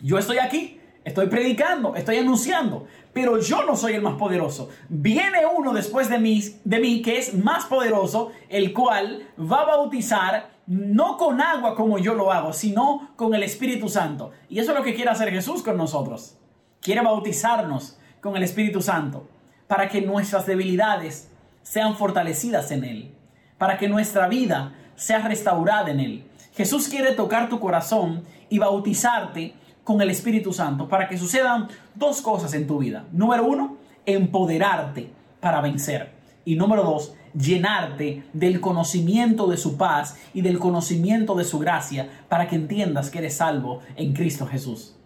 yo 0.00 0.18
estoy 0.18 0.38
aquí, 0.38 0.80
estoy 1.04 1.26
predicando, 1.26 1.94
estoy 1.96 2.18
anunciando, 2.18 2.86
pero 3.12 3.38
yo 3.38 3.64
no 3.64 3.76
soy 3.76 3.94
el 3.94 4.02
más 4.02 4.14
poderoso. 4.14 4.68
Viene 4.88 5.40
uno 5.46 5.72
después 5.72 6.08
de 6.08 6.18
mí, 6.18 6.42
de 6.64 6.78
mí 6.78 7.02
que 7.02 7.18
es 7.18 7.34
más 7.34 7.66
poderoso, 7.66 8.32
el 8.48 8.72
cual 8.72 9.28
va 9.38 9.62
a 9.62 9.66
bautizar 9.66 10.50
no 10.66 11.16
con 11.16 11.40
agua 11.40 11.74
como 11.74 11.98
yo 11.98 12.14
lo 12.14 12.32
hago, 12.32 12.52
sino 12.52 13.10
con 13.16 13.34
el 13.34 13.42
Espíritu 13.42 13.88
Santo. 13.88 14.30
Y 14.48 14.58
eso 14.58 14.72
es 14.72 14.78
lo 14.78 14.84
que 14.84 14.94
quiere 14.94 15.10
hacer 15.10 15.30
Jesús 15.30 15.62
con 15.62 15.76
nosotros. 15.76 16.36
Quiere 16.80 17.02
bautizarnos 17.02 17.98
con 18.20 18.36
el 18.36 18.42
Espíritu 18.42 18.80
Santo 18.80 19.28
para 19.66 19.88
que 19.88 20.00
nuestras 20.00 20.46
debilidades 20.46 21.30
sean 21.62 21.96
fortalecidas 21.96 22.70
en 22.70 22.84
Él, 22.84 23.14
para 23.58 23.78
que 23.78 23.88
nuestra 23.88 24.28
vida 24.28 24.74
sea 24.96 25.26
restaurada 25.26 25.90
en 25.90 26.00
Él. 26.00 26.24
Jesús 26.54 26.88
quiere 26.88 27.12
tocar 27.12 27.48
tu 27.48 27.58
corazón 27.58 28.24
y 28.48 28.58
bautizarte 28.58 29.54
con 29.84 30.00
el 30.00 30.10
Espíritu 30.10 30.52
Santo 30.52 30.88
para 30.88 31.08
que 31.08 31.18
sucedan 31.18 31.68
dos 31.94 32.20
cosas 32.20 32.54
en 32.54 32.66
tu 32.66 32.78
vida. 32.78 33.04
Número 33.12 33.44
uno, 33.44 33.76
empoderarte 34.06 35.10
para 35.40 35.60
vencer. 35.60 36.12
Y 36.44 36.56
número 36.56 36.82
dos, 36.82 37.14
llenarte 37.34 38.24
del 38.32 38.60
conocimiento 38.60 39.46
de 39.46 39.56
su 39.56 39.76
paz 39.76 40.16
y 40.34 40.42
del 40.42 40.58
conocimiento 40.58 41.34
de 41.34 41.44
su 41.44 41.58
gracia 41.58 42.08
para 42.28 42.48
que 42.48 42.56
entiendas 42.56 43.10
que 43.10 43.18
eres 43.18 43.36
salvo 43.36 43.80
en 43.96 44.12
Cristo 44.12 44.46
Jesús. 44.46 44.96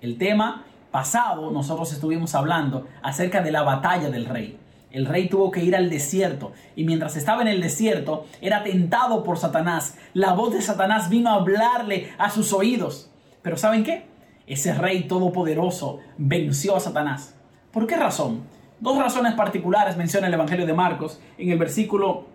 El 0.00 0.18
tema 0.18 0.64
pasado 0.90 1.50
nosotros 1.50 1.92
estuvimos 1.92 2.34
hablando 2.34 2.86
acerca 3.02 3.42
de 3.42 3.52
la 3.52 3.62
batalla 3.62 4.10
del 4.10 4.26
rey. 4.26 4.58
El 4.90 5.06
rey 5.06 5.28
tuvo 5.28 5.50
que 5.50 5.64
ir 5.64 5.74
al 5.74 5.88
desierto 5.88 6.52
y 6.76 6.84
mientras 6.84 7.16
estaba 7.16 7.40
en 7.40 7.48
el 7.48 7.62
desierto 7.62 8.26
era 8.42 8.62
tentado 8.62 9.24
por 9.24 9.38
Satanás. 9.38 9.96
La 10.12 10.34
voz 10.34 10.52
de 10.52 10.60
Satanás 10.60 11.08
vino 11.08 11.30
a 11.30 11.34
hablarle 11.34 12.12
a 12.18 12.28
sus 12.28 12.52
oídos. 12.52 13.10
Pero 13.40 13.56
¿saben 13.56 13.84
qué? 13.84 14.11
Ese 14.46 14.74
rey 14.74 15.04
todopoderoso 15.04 16.00
venció 16.18 16.76
a 16.76 16.80
Satanás. 16.80 17.34
¿Por 17.70 17.86
qué 17.86 17.96
razón? 17.96 18.42
Dos 18.80 18.98
razones 18.98 19.34
particulares 19.34 19.96
menciona 19.96 20.26
el 20.26 20.34
Evangelio 20.34 20.66
de 20.66 20.74
Marcos 20.74 21.20
en 21.38 21.50
el 21.50 21.58
versículo 21.58 22.26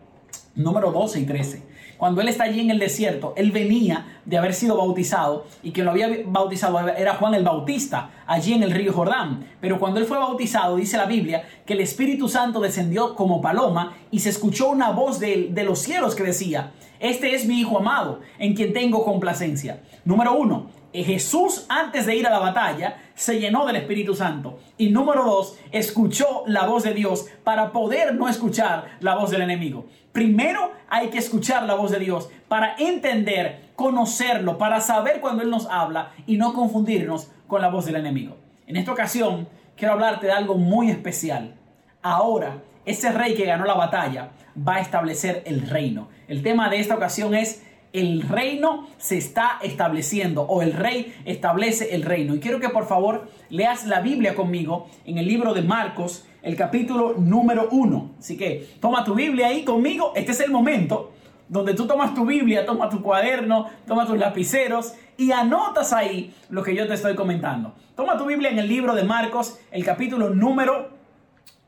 número 0.55 0.91
12 0.91 1.19
y 1.19 1.25
13. 1.25 1.63
Cuando 1.97 2.21
él 2.21 2.29
está 2.29 2.43
allí 2.43 2.59
en 2.59 2.69
el 2.69 2.79
desierto, 2.79 3.33
él 3.35 3.51
venía 3.51 4.19
de 4.23 4.37
haber 4.37 4.53
sido 4.53 4.77
bautizado 4.77 5.47
y 5.63 5.71
quien 5.71 5.85
lo 5.85 5.91
había 5.91 6.09
bautizado 6.25 6.79
era 6.89 7.15
Juan 7.15 7.33
el 7.33 7.43
Bautista, 7.43 8.11
allí 8.27 8.53
en 8.53 8.61
el 8.61 8.71
río 8.71 8.93
Jordán. 8.93 9.47
Pero 9.59 9.79
cuando 9.79 9.99
él 9.99 10.05
fue 10.05 10.19
bautizado, 10.19 10.75
dice 10.75 10.95
la 10.95 11.05
Biblia, 11.05 11.43
que 11.65 11.73
el 11.73 11.81
Espíritu 11.81 12.29
Santo 12.29 12.59
descendió 12.59 13.15
como 13.15 13.41
paloma 13.41 13.97
y 14.11 14.19
se 14.19 14.29
escuchó 14.29 14.69
una 14.69 14.91
voz 14.91 15.19
de, 15.19 15.49
de 15.51 15.63
los 15.63 15.79
cielos 15.79 16.13
que 16.13 16.23
decía, 16.23 16.71
este 16.99 17.33
es 17.33 17.45
mi 17.45 17.59
Hijo 17.59 17.79
amado, 17.79 18.21
en 18.37 18.55
quien 18.55 18.73
tengo 18.73 19.03
complacencia. 19.03 19.81
Número 20.05 20.33
uno, 20.33 20.67
Jesús 20.93 21.65
antes 21.69 22.05
de 22.05 22.15
ir 22.15 22.25
a 22.27 22.31
la 22.31 22.39
batalla 22.39 22.97
se 23.13 23.39
llenó 23.39 23.65
del 23.65 23.75
Espíritu 23.77 24.15
Santo. 24.15 24.59
Y 24.77 24.89
número 24.89 25.23
dos, 25.23 25.57
escuchó 25.71 26.43
la 26.47 26.65
voz 26.65 26.83
de 26.83 26.93
Dios 26.93 27.27
para 27.43 27.71
poder 27.71 28.15
no 28.15 28.27
escuchar 28.27 28.97
la 28.99 29.15
voz 29.15 29.31
del 29.31 29.41
enemigo. 29.41 29.87
Primero 30.11 30.71
hay 30.89 31.09
que 31.09 31.19
escuchar 31.19 31.63
la 31.63 31.75
voz 31.75 31.91
de 31.91 31.99
Dios 31.99 32.29
para 32.47 32.75
entender, 32.77 33.71
conocerlo, 33.75 34.57
para 34.57 34.81
saber 34.81 35.19
cuando 35.19 35.43
Él 35.43 35.49
nos 35.49 35.67
habla 35.67 36.13
y 36.25 36.37
no 36.37 36.53
confundirnos 36.53 37.29
con 37.47 37.61
la 37.61 37.69
voz 37.69 37.85
del 37.85 37.97
enemigo. 37.97 38.37
En 38.65 38.77
esta 38.77 38.91
ocasión 38.91 39.47
quiero 39.75 39.93
hablarte 39.93 40.27
de 40.27 40.33
algo 40.33 40.55
muy 40.55 40.89
especial. 40.89 41.55
Ahora, 42.01 42.63
ese 42.85 43.11
rey 43.11 43.35
que 43.35 43.45
ganó 43.45 43.65
la 43.65 43.73
batalla 43.73 44.29
va 44.57 44.75
a 44.75 44.79
establecer 44.81 45.43
el 45.45 45.69
reino. 45.69 46.07
El 46.27 46.41
tema 46.41 46.69
de 46.69 46.79
esta 46.79 46.95
ocasión 46.95 47.35
es 47.35 47.63
el 47.93 48.21
reino 48.21 48.87
se 48.97 49.17
está 49.17 49.59
estableciendo 49.61 50.43
o 50.43 50.61
el 50.61 50.73
rey 50.73 51.15
establece 51.25 51.95
el 51.95 52.03
reino. 52.03 52.35
Y 52.35 52.39
quiero 52.39 52.59
que 52.59 52.69
por 52.69 52.87
favor 52.87 53.29
leas 53.49 53.85
la 53.85 54.01
Biblia 54.01 54.35
conmigo 54.35 54.87
en 55.05 55.17
el 55.17 55.27
libro 55.27 55.53
de 55.53 55.61
Marcos, 55.61 56.25
el 56.41 56.55
capítulo 56.55 57.15
número 57.17 57.69
uno. 57.71 58.11
Así 58.19 58.37
que 58.37 58.67
toma 58.79 59.03
tu 59.03 59.15
Biblia 59.15 59.47
ahí 59.47 59.63
conmigo. 59.63 60.13
Este 60.15 60.31
es 60.31 60.39
el 60.41 60.51
momento 60.51 61.13
donde 61.49 61.73
tú 61.73 61.87
tomas 61.87 62.13
tu 62.13 62.25
Biblia, 62.25 62.65
tomas 62.65 62.89
tu 62.89 63.01
cuaderno, 63.01 63.67
tomas 63.87 64.07
tus 64.07 64.17
lapiceros 64.17 64.93
y 65.17 65.31
anotas 65.31 65.93
ahí 65.93 66.33
lo 66.49 66.63
que 66.63 66.75
yo 66.75 66.87
te 66.87 66.93
estoy 66.93 67.15
comentando. 67.15 67.73
Toma 67.95 68.17
tu 68.17 68.25
Biblia 68.25 68.49
en 68.49 68.59
el 68.59 68.67
libro 68.67 68.93
de 68.95 69.03
Marcos, 69.03 69.59
el 69.71 69.83
capítulo 69.83 70.29
número 70.29 70.89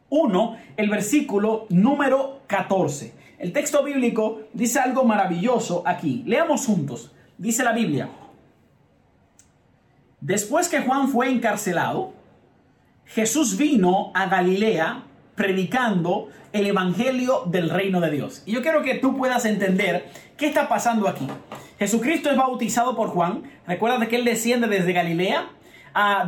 1, 0.10 0.58
el 0.77 0.89
versículo 0.89 1.65
número 1.69 2.41
14. 2.47 3.18
El 3.39 3.54
texto 3.54 3.84
bíblico 3.84 4.41
dice 4.54 4.80
algo 4.80 5.06
maravilloso 5.06 5.82
aquí. 5.86 6.23
Leamos 6.25 6.65
juntos. 6.65 7.12
Dice 7.38 7.63
la 7.63 7.71
Biblia. 7.71 8.10
Después 10.19 10.67
que 10.67 10.82
Juan 10.82 11.08
fue 11.08 11.30
encarcelado, 11.30 12.12
Jesús 13.06 13.58
vino 13.58 14.12
a 14.13 14.28
Galilea 14.28 15.06
predicando 15.36 16.28
el 16.52 16.67
Evangelio 16.67 17.43
del 17.45 17.69
reino 17.69 18.02
de 18.02 18.12
Dios. 18.12 18.43
Y 18.45 18.52
yo 18.52 18.62
quiero 18.62 18.84
que 18.84 18.95
tú 18.95 19.15
puedas 19.15 19.45
entender 19.45 20.10
qué 20.36 20.47
está 20.47 20.67
pasando 20.67 21.08
aquí. 21.08 21.25
Jesucristo 21.78 22.30
es 22.30 22.36
bautizado 22.36 22.93
por 22.97 23.08
Juan. 23.08 23.43
Recuerda 23.65 24.06
que 24.08 24.17
él 24.17 24.25
desciende 24.25 24.67
desde 24.67 24.91
Galilea 24.91 25.47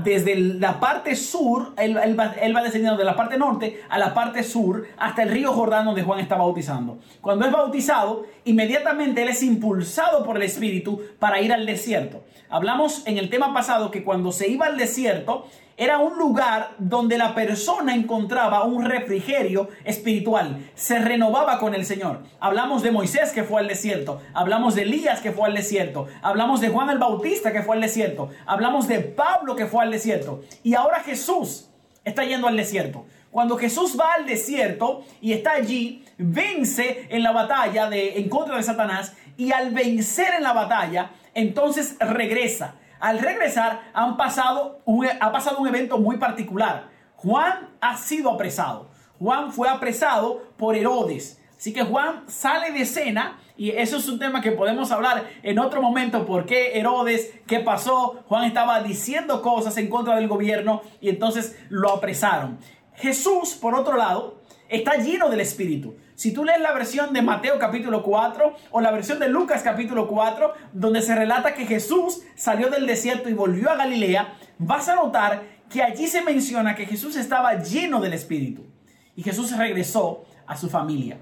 desde 0.03 0.35
la 0.35 0.79
parte 0.79 1.15
sur, 1.15 1.73
él, 1.77 1.95
va, 1.97 2.33
él, 2.41 2.55
va, 2.55 2.63
descendiendo 2.63 2.97
de 2.97 3.05
la 3.05 3.15
parte 3.15 3.37
norte 3.37 3.81
a 3.89 3.97
la 3.97 4.13
parte 4.13 4.43
sur 4.43 4.85
hasta 4.97 5.23
el 5.23 5.29
río 5.29 5.53
Jordán 5.53 5.85
donde 5.85 6.03
Juan 6.03 6.19
está 6.19 6.35
bautizando. 6.35 6.99
Cuando 7.21 7.45
es 7.45 7.51
bautizado, 7.51 8.25
inmediatamente 8.45 9.21
él 9.21 9.29
es 9.29 9.43
impulsado 9.43 10.23
por 10.23 10.37
el 10.37 10.43
Espíritu 10.43 11.01
para 11.19 11.41
ir 11.41 11.53
al 11.53 11.65
desierto. 11.65 12.23
Hablamos 12.49 13.07
en 13.07 13.17
el 13.17 13.29
tema 13.29 13.53
pasado 13.53 13.91
que 13.91 14.03
cuando 14.03 14.31
se 14.31 14.49
iba 14.49 14.65
al 14.65 14.77
desierto, 14.77 15.47
era 15.77 15.97
un 15.97 16.17
lugar 16.17 16.71
donde 16.77 17.17
la 17.17 17.33
persona 17.33 17.95
encontraba 17.95 18.63
un 18.63 18.85
refrigerio 18.85 19.69
espiritual, 19.83 20.69
se 20.75 20.99
renovaba 20.99 21.59
con 21.59 21.73
el 21.73 21.85
Señor. 21.85 22.19
Hablamos 22.39 22.83
de 22.83 22.91
Moisés 22.91 23.31
que 23.31 23.43
fue 23.43 23.61
al 23.61 23.67
desierto, 23.67 24.21
hablamos 24.33 24.75
de 24.75 24.83
Elías 24.83 25.21
que 25.21 25.31
fue 25.31 25.47
al 25.47 25.55
desierto, 25.55 26.07
hablamos 26.21 26.61
de 26.61 26.69
Juan 26.69 26.89
el 26.89 26.99
Bautista 26.99 27.51
que 27.51 27.63
fue 27.63 27.75
al 27.75 27.81
desierto, 27.81 28.29
hablamos 28.45 28.87
de 28.87 28.99
Pablo 28.99 29.55
que 29.55 29.65
fue 29.65 29.83
al 29.83 29.91
desierto 29.91 30.41
y 30.63 30.75
ahora 30.75 30.99
Jesús 31.01 31.69
está 32.03 32.23
yendo 32.23 32.47
al 32.47 32.57
desierto. 32.57 33.05
Cuando 33.31 33.57
Jesús 33.57 33.97
va 33.97 34.13
al 34.13 34.25
desierto 34.25 35.05
y 35.21 35.31
está 35.31 35.53
allí, 35.53 36.03
vence 36.17 37.07
en 37.09 37.23
la 37.23 37.31
batalla 37.31 37.89
de, 37.89 38.19
en 38.19 38.27
contra 38.27 38.57
de 38.57 38.63
Satanás 38.63 39.13
y 39.37 39.53
al 39.53 39.71
vencer 39.71 40.33
en 40.35 40.43
la 40.43 40.53
batalla, 40.53 41.11
entonces 41.33 41.95
regresa. 41.99 42.75
Al 43.01 43.19
regresar 43.19 43.81
han 43.93 44.15
pasado 44.15 44.79
un- 44.85 45.07
ha 45.19 45.31
pasado 45.31 45.57
un 45.59 45.67
evento 45.67 45.97
muy 45.97 46.17
particular. 46.17 46.89
Juan 47.15 47.69
ha 47.81 47.97
sido 47.97 48.31
apresado. 48.31 48.89
Juan 49.19 49.51
fue 49.51 49.67
apresado 49.69 50.41
por 50.57 50.75
Herodes. 50.75 51.39
Así 51.57 51.73
que 51.73 51.83
Juan 51.83 52.23
sale 52.27 52.71
de 52.71 52.81
escena 52.81 53.37
y 53.55 53.69
eso 53.71 53.97
es 53.97 54.07
un 54.07 54.17
tema 54.17 54.41
que 54.41 54.51
podemos 54.51 54.91
hablar 54.91 55.25
en 55.43 55.59
otro 55.59 55.81
momento. 55.81 56.25
¿Por 56.25 56.45
qué 56.47 56.79
Herodes? 56.79 57.31
¿Qué 57.45 57.59
pasó? 57.59 58.23
Juan 58.27 58.45
estaba 58.45 58.81
diciendo 58.81 59.41
cosas 59.43 59.77
en 59.77 59.87
contra 59.89 60.15
del 60.15 60.27
gobierno 60.27 60.81
y 61.01 61.09
entonces 61.09 61.59
lo 61.69 61.91
apresaron. 61.91 62.57
Jesús, 62.95 63.53
por 63.53 63.75
otro 63.75 63.95
lado, 63.97 64.41
está 64.69 64.95
lleno 64.95 65.29
del 65.29 65.41
Espíritu. 65.41 65.95
Si 66.21 66.31
tú 66.31 66.45
lees 66.45 66.61
la 66.61 66.71
versión 66.71 67.13
de 67.13 67.23
Mateo 67.23 67.57
capítulo 67.57 68.03
4 68.03 68.55
o 68.69 68.79
la 68.79 68.91
versión 68.91 69.17
de 69.17 69.27
Lucas 69.27 69.63
capítulo 69.63 70.07
4, 70.07 70.53
donde 70.71 71.01
se 71.01 71.15
relata 71.15 71.55
que 71.55 71.65
Jesús 71.65 72.21
salió 72.35 72.69
del 72.69 72.85
desierto 72.85 73.27
y 73.27 73.33
volvió 73.33 73.71
a 73.71 73.75
Galilea, 73.75 74.35
vas 74.59 74.87
a 74.87 74.93
notar 74.93 75.41
que 75.67 75.81
allí 75.81 76.05
se 76.05 76.21
menciona 76.21 76.75
que 76.75 76.85
Jesús 76.85 77.15
estaba 77.15 77.63
lleno 77.63 77.99
del 77.99 78.13
Espíritu. 78.13 78.67
Y 79.15 79.23
Jesús 79.23 79.57
regresó 79.57 80.23
a 80.45 80.55
su 80.55 80.69
familia, 80.69 81.17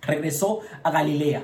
regresó 0.00 0.60
a 0.82 0.90
Galilea. 0.90 1.42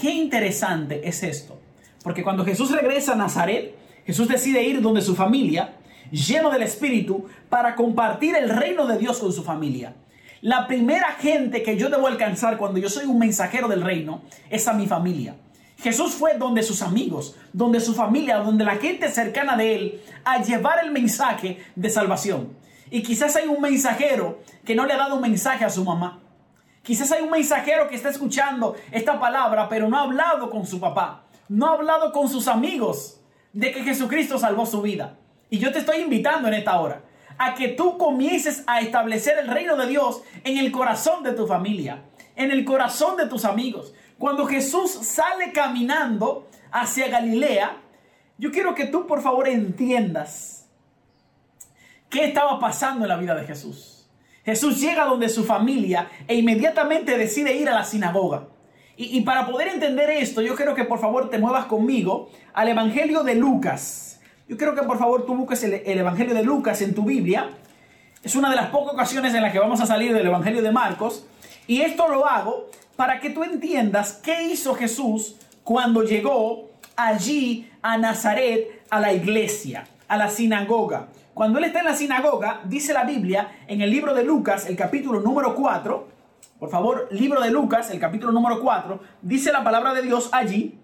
Qué 0.00 0.12
interesante 0.12 1.00
es 1.02 1.24
esto, 1.24 1.58
porque 2.04 2.22
cuando 2.22 2.44
Jesús 2.44 2.70
regresa 2.70 3.14
a 3.14 3.16
Nazaret, 3.16 3.74
Jesús 4.06 4.28
decide 4.28 4.62
ir 4.62 4.80
donde 4.80 5.02
su 5.02 5.16
familia, 5.16 5.74
lleno 6.12 6.48
del 6.48 6.62
Espíritu, 6.62 7.26
para 7.48 7.74
compartir 7.74 8.36
el 8.36 8.50
reino 8.50 8.86
de 8.86 8.98
Dios 8.98 9.18
con 9.18 9.32
su 9.32 9.42
familia. 9.42 9.96
La 10.42 10.66
primera 10.66 11.12
gente 11.12 11.62
que 11.62 11.76
yo 11.76 11.88
debo 11.88 12.06
alcanzar 12.06 12.58
cuando 12.58 12.78
yo 12.78 12.90
soy 12.90 13.06
un 13.06 13.18
mensajero 13.18 13.68
del 13.68 13.82
reino 13.82 14.22
es 14.50 14.68
a 14.68 14.74
mi 14.74 14.86
familia. 14.86 15.36
Jesús 15.78 16.12
fue 16.12 16.34
donde 16.34 16.62
sus 16.62 16.82
amigos, 16.82 17.36
donde 17.52 17.80
su 17.80 17.94
familia, 17.94 18.38
donde 18.38 18.64
la 18.64 18.76
gente 18.76 19.10
cercana 19.10 19.56
de 19.56 19.74
él, 19.74 20.02
a 20.24 20.42
llevar 20.42 20.84
el 20.84 20.90
mensaje 20.90 21.64
de 21.74 21.90
salvación. 21.90 22.56
Y 22.90 23.02
quizás 23.02 23.34
hay 23.36 23.48
un 23.48 23.60
mensajero 23.60 24.40
que 24.64 24.74
no 24.74 24.86
le 24.86 24.92
ha 24.92 24.98
dado 24.98 25.16
un 25.16 25.22
mensaje 25.22 25.64
a 25.64 25.70
su 25.70 25.84
mamá. 25.84 26.20
Quizás 26.82 27.10
hay 27.12 27.22
un 27.22 27.30
mensajero 27.30 27.88
que 27.88 27.96
está 27.96 28.10
escuchando 28.10 28.76
esta 28.92 29.18
palabra, 29.18 29.68
pero 29.68 29.88
no 29.88 29.96
ha 29.96 30.02
hablado 30.02 30.50
con 30.50 30.66
su 30.66 30.78
papá. 30.78 31.24
No 31.48 31.66
ha 31.66 31.72
hablado 31.72 32.12
con 32.12 32.28
sus 32.28 32.46
amigos 32.46 33.20
de 33.52 33.72
que 33.72 33.82
Jesucristo 33.82 34.38
salvó 34.38 34.66
su 34.66 34.82
vida. 34.82 35.18
Y 35.50 35.58
yo 35.58 35.72
te 35.72 35.78
estoy 35.78 35.98
invitando 35.98 36.48
en 36.48 36.54
esta 36.54 36.78
hora 36.78 37.02
a 37.38 37.54
que 37.54 37.68
tú 37.68 37.98
comiences 37.98 38.64
a 38.66 38.80
establecer 38.80 39.38
el 39.38 39.48
reino 39.48 39.76
de 39.76 39.86
Dios 39.86 40.22
en 40.44 40.58
el 40.58 40.72
corazón 40.72 41.22
de 41.22 41.32
tu 41.32 41.46
familia, 41.46 42.02
en 42.34 42.50
el 42.50 42.64
corazón 42.64 43.16
de 43.16 43.26
tus 43.26 43.44
amigos. 43.44 43.94
Cuando 44.18 44.46
Jesús 44.46 44.90
sale 44.90 45.52
caminando 45.52 46.48
hacia 46.72 47.08
Galilea, 47.08 47.76
yo 48.38 48.50
quiero 48.50 48.74
que 48.74 48.86
tú 48.86 49.06
por 49.06 49.22
favor 49.22 49.48
entiendas 49.48 50.68
qué 52.08 52.24
estaba 52.24 52.58
pasando 52.58 53.04
en 53.04 53.08
la 53.08 53.16
vida 53.16 53.34
de 53.34 53.46
Jesús. 53.46 54.08
Jesús 54.44 54.80
llega 54.80 55.04
donde 55.04 55.28
su 55.28 55.44
familia 55.44 56.08
e 56.28 56.36
inmediatamente 56.36 57.18
decide 57.18 57.56
ir 57.56 57.68
a 57.68 57.74
la 57.74 57.84
sinagoga. 57.84 58.48
Y, 58.96 59.18
y 59.18 59.22
para 59.22 59.46
poder 59.46 59.68
entender 59.68 60.08
esto, 60.08 60.40
yo 60.40 60.54
quiero 60.54 60.74
que 60.74 60.84
por 60.84 61.00
favor 61.00 61.28
te 61.28 61.38
muevas 61.38 61.66
conmigo 61.66 62.30
al 62.54 62.68
Evangelio 62.68 63.22
de 63.24 63.34
Lucas. 63.34 64.15
Yo 64.48 64.56
quiero 64.56 64.74
que 64.74 64.82
por 64.82 64.98
favor 64.98 65.26
tú 65.26 65.34
busques 65.34 65.64
el, 65.64 65.74
el 65.74 65.98
Evangelio 65.98 66.34
de 66.34 66.44
Lucas 66.44 66.80
en 66.80 66.94
tu 66.94 67.02
Biblia. 67.02 67.50
Es 68.22 68.36
una 68.36 68.48
de 68.48 68.56
las 68.56 68.66
pocas 68.66 68.94
ocasiones 68.94 69.34
en 69.34 69.42
las 69.42 69.52
que 69.52 69.58
vamos 69.58 69.80
a 69.80 69.86
salir 69.86 70.14
del 70.14 70.26
Evangelio 70.26 70.62
de 70.62 70.70
Marcos. 70.70 71.26
Y 71.66 71.80
esto 71.80 72.06
lo 72.08 72.26
hago 72.26 72.70
para 72.94 73.18
que 73.20 73.30
tú 73.30 73.42
entiendas 73.42 74.20
qué 74.22 74.44
hizo 74.44 74.74
Jesús 74.74 75.36
cuando 75.64 76.04
llegó 76.04 76.70
allí 76.94 77.68
a 77.82 77.98
Nazaret, 77.98 78.84
a 78.88 79.00
la 79.00 79.12
iglesia, 79.12 79.86
a 80.06 80.16
la 80.16 80.30
sinagoga. 80.30 81.08
Cuando 81.34 81.58
él 81.58 81.64
está 81.64 81.80
en 81.80 81.86
la 81.86 81.96
sinagoga, 81.96 82.60
dice 82.64 82.94
la 82.94 83.04
Biblia 83.04 83.50
en 83.66 83.80
el 83.80 83.90
libro 83.90 84.14
de 84.14 84.24
Lucas, 84.24 84.66
el 84.66 84.76
capítulo 84.76 85.20
número 85.20 85.54
4, 85.56 86.08
por 86.58 86.70
favor, 86.70 87.08
libro 87.10 87.40
de 87.42 87.50
Lucas, 87.50 87.90
el 87.90 87.98
capítulo 87.98 88.32
número 88.32 88.60
4, 88.60 89.00
dice 89.22 89.52
la 89.52 89.62
palabra 89.62 89.92
de 89.92 90.02
Dios 90.02 90.30
allí, 90.32 90.78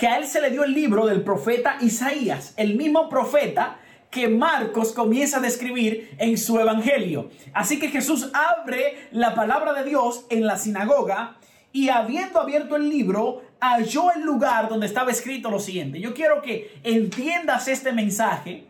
que 0.00 0.08
a 0.08 0.16
él 0.16 0.26
se 0.26 0.40
le 0.40 0.50
dio 0.50 0.64
el 0.64 0.72
libro 0.72 1.04
del 1.04 1.20
profeta 1.20 1.76
Isaías, 1.82 2.54
el 2.56 2.74
mismo 2.74 3.10
profeta 3.10 3.76
que 4.10 4.28
Marcos 4.28 4.92
comienza 4.92 5.36
a 5.36 5.40
describir 5.40 6.16
en 6.16 6.38
su 6.38 6.58
evangelio. 6.58 7.28
Así 7.52 7.78
que 7.78 7.90
Jesús 7.90 8.30
abre 8.32 9.08
la 9.12 9.34
palabra 9.34 9.74
de 9.74 9.84
Dios 9.84 10.24
en 10.30 10.46
la 10.46 10.56
sinagoga 10.56 11.36
y 11.70 11.90
habiendo 11.90 12.40
abierto 12.40 12.76
el 12.76 12.88
libro, 12.88 13.42
halló 13.60 14.10
el 14.16 14.22
lugar 14.22 14.70
donde 14.70 14.86
estaba 14.86 15.10
escrito 15.10 15.50
lo 15.50 15.60
siguiente. 15.60 16.00
Yo 16.00 16.14
quiero 16.14 16.40
que 16.40 16.80
entiendas 16.82 17.68
este 17.68 17.92
mensaje 17.92 18.68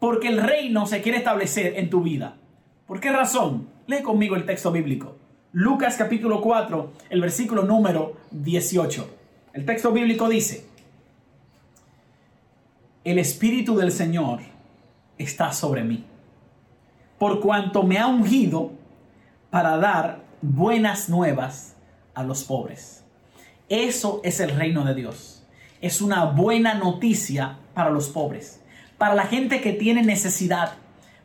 porque 0.00 0.26
el 0.26 0.42
reino 0.42 0.88
se 0.88 1.02
quiere 1.02 1.18
establecer 1.18 1.74
en 1.76 1.88
tu 1.88 2.02
vida. 2.02 2.34
¿Por 2.88 2.98
qué 2.98 3.12
razón? 3.12 3.68
Lee 3.86 4.02
conmigo 4.02 4.34
el 4.34 4.44
texto 4.44 4.72
bíblico. 4.72 5.18
Lucas 5.52 5.94
capítulo 5.96 6.40
4, 6.40 6.92
el 7.10 7.20
versículo 7.20 7.62
número 7.62 8.16
18. 8.32 9.23
El 9.54 9.64
texto 9.64 9.92
bíblico 9.92 10.28
dice, 10.28 10.66
el 13.04 13.20
Espíritu 13.20 13.76
del 13.76 13.92
Señor 13.92 14.40
está 15.16 15.52
sobre 15.52 15.84
mí, 15.84 16.04
por 17.20 17.38
cuanto 17.38 17.84
me 17.84 17.98
ha 17.98 18.08
ungido 18.08 18.72
para 19.50 19.76
dar 19.76 20.24
buenas 20.42 21.08
nuevas 21.08 21.76
a 22.14 22.24
los 22.24 22.42
pobres. 22.42 23.04
Eso 23.68 24.20
es 24.24 24.40
el 24.40 24.50
reino 24.50 24.84
de 24.84 24.96
Dios. 24.96 25.44
Es 25.80 26.02
una 26.02 26.24
buena 26.24 26.74
noticia 26.74 27.56
para 27.74 27.90
los 27.90 28.08
pobres, 28.08 28.60
para 28.98 29.14
la 29.14 29.26
gente 29.26 29.60
que 29.60 29.72
tiene 29.72 30.02
necesidad, 30.02 30.72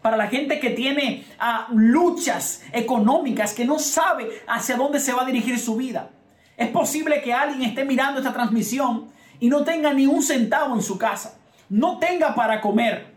para 0.03 0.17
la 0.17 0.27
gente 0.27 0.59
que 0.59 0.69
tiene 0.69 1.25
ah, 1.39 1.67
luchas 1.73 2.61
económicas, 2.73 3.55
que 3.55 3.65
no 3.65 3.79
sabe 3.79 4.29
hacia 4.47 4.77
dónde 4.77 4.99
se 4.99 5.13
va 5.13 5.23
a 5.23 5.25
dirigir 5.25 5.57
su 5.57 5.77
vida. 5.77 6.11
Es 6.59 6.67
posible 6.67 7.21
que 7.21 7.33
alguien 7.33 7.61
esté 7.69 7.85
mirando 7.85 8.19
esta 8.19 8.33
transmisión 8.33 9.09
y 9.39 9.47
no 9.47 9.63
tenga 9.63 9.93
ni 9.93 10.05
un 10.05 10.21
centavo 10.21 10.75
en 10.75 10.81
su 10.81 10.97
casa, 10.97 11.39
no 11.69 11.99
tenga 11.99 12.35
para 12.35 12.59
comer. 12.59 13.13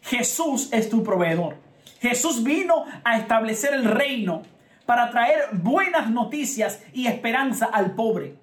Jesús 0.00 0.70
es 0.72 0.88
tu 0.88 1.04
proveedor. 1.04 1.56
Jesús 2.00 2.42
vino 2.42 2.86
a 3.04 3.18
establecer 3.18 3.74
el 3.74 3.84
reino 3.84 4.44
para 4.86 5.10
traer 5.10 5.50
buenas 5.52 6.08
noticias 6.08 6.80
y 6.94 7.06
esperanza 7.06 7.66
al 7.66 7.94
pobre. 7.94 8.36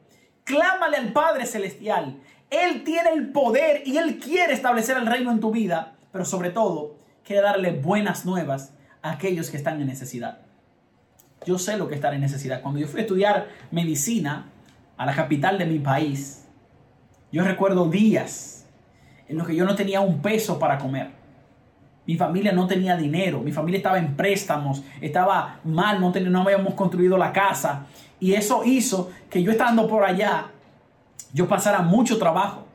Clámale 0.43 0.97
al 0.97 1.13
Padre 1.13 1.47
Celestial. 1.47 2.21
Él 2.51 2.83
tiene 2.83 3.09
el 3.09 3.31
poder 3.31 3.81
y 3.87 3.97
Él 3.97 4.19
quiere 4.19 4.53
establecer 4.53 4.97
el 4.97 5.07
reino 5.07 5.31
en 5.31 5.39
tu 5.39 5.49
vida, 5.49 5.95
pero 6.11 6.25
sobre 6.25 6.51
todo 6.51 6.99
quiere 7.25 7.41
darle 7.41 7.71
buenas 7.71 8.23
nuevas 8.23 8.71
a 9.01 9.13
aquellos 9.13 9.49
que 9.49 9.57
están 9.57 9.81
en 9.81 9.87
necesidad. 9.87 10.46
Yo 11.47 11.57
sé 11.57 11.77
lo 11.77 11.87
que 11.87 11.93
es 11.93 11.99
estar 11.99 12.13
en 12.13 12.19
necesidad. 12.19 12.61
Cuando 12.61 12.81
yo 12.81 12.87
fui 12.87 12.99
a 12.99 13.03
estudiar 13.03 13.47
medicina 13.71 14.49
a 14.97 15.05
la 15.05 15.15
capital 15.15 15.57
de 15.57 15.65
mi 15.65 15.79
país, 15.79 16.45
yo 17.31 17.43
recuerdo 17.45 17.89
días 17.89 18.67
en 19.29 19.37
los 19.37 19.47
que 19.47 19.55
yo 19.55 19.63
no 19.63 19.73
tenía 19.73 20.01
un 20.01 20.21
peso 20.21 20.59
para 20.59 20.77
comer. 20.77 21.11
Mi 22.05 22.17
familia 22.17 22.51
no 22.51 22.67
tenía 22.67 22.97
dinero, 22.97 23.39
mi 23.39 23.53
familia 23.53 23.77
estaba 23.77 23.97
en 23.97 24.15
préstamos, 24.15 24.83
estaba 24.99 25.59
mal, 25.63 26.01
no, 26.01 26.11
no 26.11 26.41
habíamos 26.41 26.73
construido 26.73 27.17
la 27.17 27.31
casa. 27.31 27.85
Y 28.19 28.33
eso 28.33 28.63
hizo 28.65 29.11
que 29.29 29.41
yo 29.41 29.51
estando 29.51 29.87
por 29.87 30.03
allá, 30.03 30.47
yo 31.33 31.47
pasara 31.47 31.81
mucho 31.81 32.17
trabajo. 32.17 32.67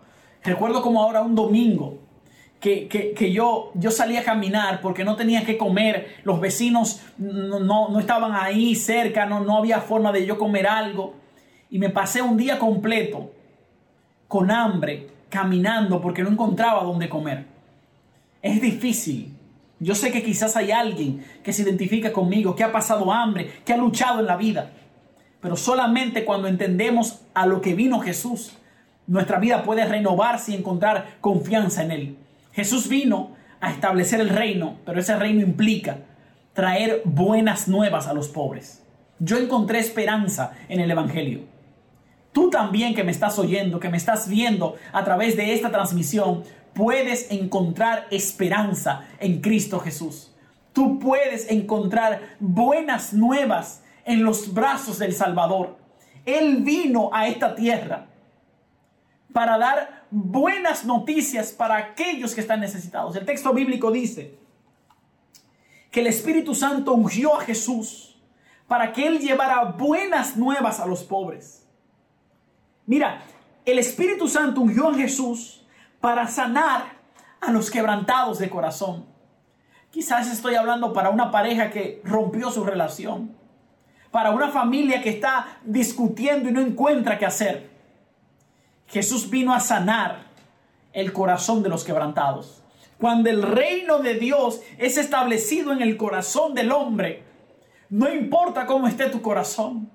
Recuerdo 0.42 0.80
como 0.80 1.02
ahora 1.02 1.20
un 1.20 1.34
domingo, 1.34 1.98
que, 2.62 2.86
que- 2.88 3.12
que 3.12 3.32
yo, 3.32 3.72
yo 3.74 3.90
salía 3.90 4.20
a 4.20 4.24
caminar 4.24 4.80
porque 4.80 5.04
no 5.04 5.16
tenía 5.16 5.44
que 5.44 5.58
comer, 5.58 6.14
los 6.22 6.40
vecinos 6.40 7.02
no, 7.18 7.58
no- 7.58 7.88
no 7.88 7.98
estaban 7.98 8.32
ahí 8.34 8.74
cerca, 8.76 9.26
no, 9.26 9.40
no 9.40 9.58
había 9.58 9.80
forma 9.80 10.12
de 10.12 10.24
yo 10.24 10.38
comer 10.38 10.66
algo. 10.68 11.14
Y 11.70 11.78
me 11.80 11.90
pasé 11.90 12.22
un 12.22 12.36
día 12.36 12.58
completo 12.60 13.32
con 14.28 14.50
hambre, 14.50 15.08
caminando 15.28 16.00
porque 16.00 16.22
no 16.22 16.30
encontraba 16.30 16.84
dónde 16.84 17.08
comer. 17.08 17.46
Es 18.40 18.60
difícil. 18.60 19.34
Yo 19.80 19.96
sé 19.96 20.12
que 20.12 20.22
quizás 20.22 20.56
hay 20.56 20.70
alguien 20.70 21.24
que 21.42 21.52
se 21.52 21.62
identifica 21.62 22.12
conmigo, 22.12 22.54
que 22.54 22.62
ha 22.62 22.70
pasado 22.70 23.10
hambre, 23.12 23.50
que 23.64 23.72
ha 23.72 23.76
luchado 23.76 24.20
en 24.20 24.26
la 24.26 24.36
vida. 24.36 24.70
Pero 25.40 25.56
solamente 25.56 26.24
cuando 26.24 26.46
entendemos 26.46 27.22
a 27.34 27.46
lo 27.46 27.60
que 27.60 27.74
vino 27.74 27.98
Jesús, 27.98 28.56
nuestra 29.08 29.40
vida 29.40 29.64
puede 29.64 29.84
renovarse 29.84 30.52
y 30.52 30.54
encontrar 30.54 31.16
confianza 31.20 31.82
en 31.82 31.90
Él. 31.90 32.16
Jesús 32.52 32.88
vino 32.88 33.34
a 33.60 33.70
establecer 33.70 34.20
el 34.20 34.28
reino, 34.28 34.78
pero 34.84 35.00
ese 35.00 35.16
reino 35.16 35.40
implica 35.40 35.98
traer 36.52 37.02
buenas 37.04 37.68
nuevas 37.68 38.06
a 38.06 38.12
los 38.12 38.28
pobres. 38.28 38.82
Yo 39.18 39.38
encontré 39.38 39.78
esperanza 39.78 40.52
en 40.68 40.80
el 40.80 40.90
Evangelio. 40.90 41.40
Tú 42.32 42.50
también 42.50 42.94
que 42.94 43.04
me 43.04 43.12
estás 43.12 43.38
oyendo, 43.38 43.78
que 43.78 43.88
me 43.88 43.96
estás 43.96 44.28
viendo 44.28 44.76
a 44.92 45.04
través 45.04 45.36
de 45.36 45.52
esta 45.54 45.70
transmisión, 45.70 46.42
puedes 46.74 47.30
encontrar 47.30 48.06
esperanza 48.10 49.02
en 49.20 49.40
Cristo 49.40 49.80
Jesús. 49.80 50.28
tú 50.72 50.98
puedes 50.98 51.50
encontrar 51.50 52.36
buenas 52.40 53.12
nuevas 53.12 53.82
en 54.06 54.24
los 54.24 54.54
brazos 54.54 54.98
del 54.98 55.12
Salvador. 55.12 55.76
Él 56.24 56.62
vino 56.62 57.10
a 57.12 57.28
esta 57.28 57.54
tierra 57.54 58.06
para 59.32 59.58
dar 59.58 60.04
buenas 60.10 60.84
noticias 60.84 61.52
para 61.52 61.76
aquellos 61.76 62.34
que 62.34 62.40
están 62.40 62.60
necesitados. 62.60 63.16
El 63.16 63.24
texto 63.24 63.52
bíblico 63.52 63.90
dice 63.90 64.38
que 65.90 66.00
el 66.00 66.06
Espíritu 66.06 66.54
Santo 66.54 66.92
ungió 66.92 67.38
a 67.38 67.44
Jesús 67.44 68.16
para 68.68 68.92
que 68.92 69.06
Él 69.06 69.18
llevara 69.18 69.64
buenas 69.64 70.36
nuevas 70.36 70.80
a 70.80 70.86
los 70.86 71.02
pobres. 71.02 71.66
Mira, 72.86 73.22
el 73.64 73.78
Espíritu 73.78 74.28
Santo 74.28 74.60
ungió 74.60 74.88
a 74.88 74.94
Jesús 74.94 75.64
para 76.00 76.26
sanar 76.26 76.84
a 77.40 77.52
los 77.52 77.70
quebrantados 77.70 78.38
de 78.38 78.50
corazón. 78.50 79.06
Quizás 79.90 80.30
estoy 80.30 80.54
hablando 80.54 80.92
para 80.92 81.10
una 81.10 81.30
pareja 81.30 81.70
que 81.70 82.00
rompió 82.04 82.50
su 82.50 82.64
relación, 82.64 83.36
para 84.10 84.30
una 84.30 84.48
familia 84.48 85.02
que 85.02 85.10
está 85.10 85.58
discutiendo 85.64 86.48
y 86.48 86.52
no 86.52 86.60
encuentra 86.60 87.18
qué 87.18 87.26
hacer. 87.26 87.71
Jesús 88.92 89.30
vino 89.30 89.54
a 89.54 89.60
sanar 89.60 90.26
el 90.92 91.14
corazón 91.14 91.62
de 91.62 91.70
los 91.70 91.82
quebrantados. 91.82 92.62
Cuando 92.98 93.30
el 93.30 93.42
reino 93.42 94.00
de 94.00 94.14
Dios 94.14 94.60
es 94.76 94.98
establecido 94.98 95.72
en 95.72 95.80
el 95.80 95.96
corazón 95.96 96.54
del 96.54 96.70
hombre, 96.70 97.24
no 97.88 98.12
importa 98.12 98.66
cómo 98.66 98.86
esté 98.86 99.08
tu 99.08 99.22
corazón, 99.22 99.90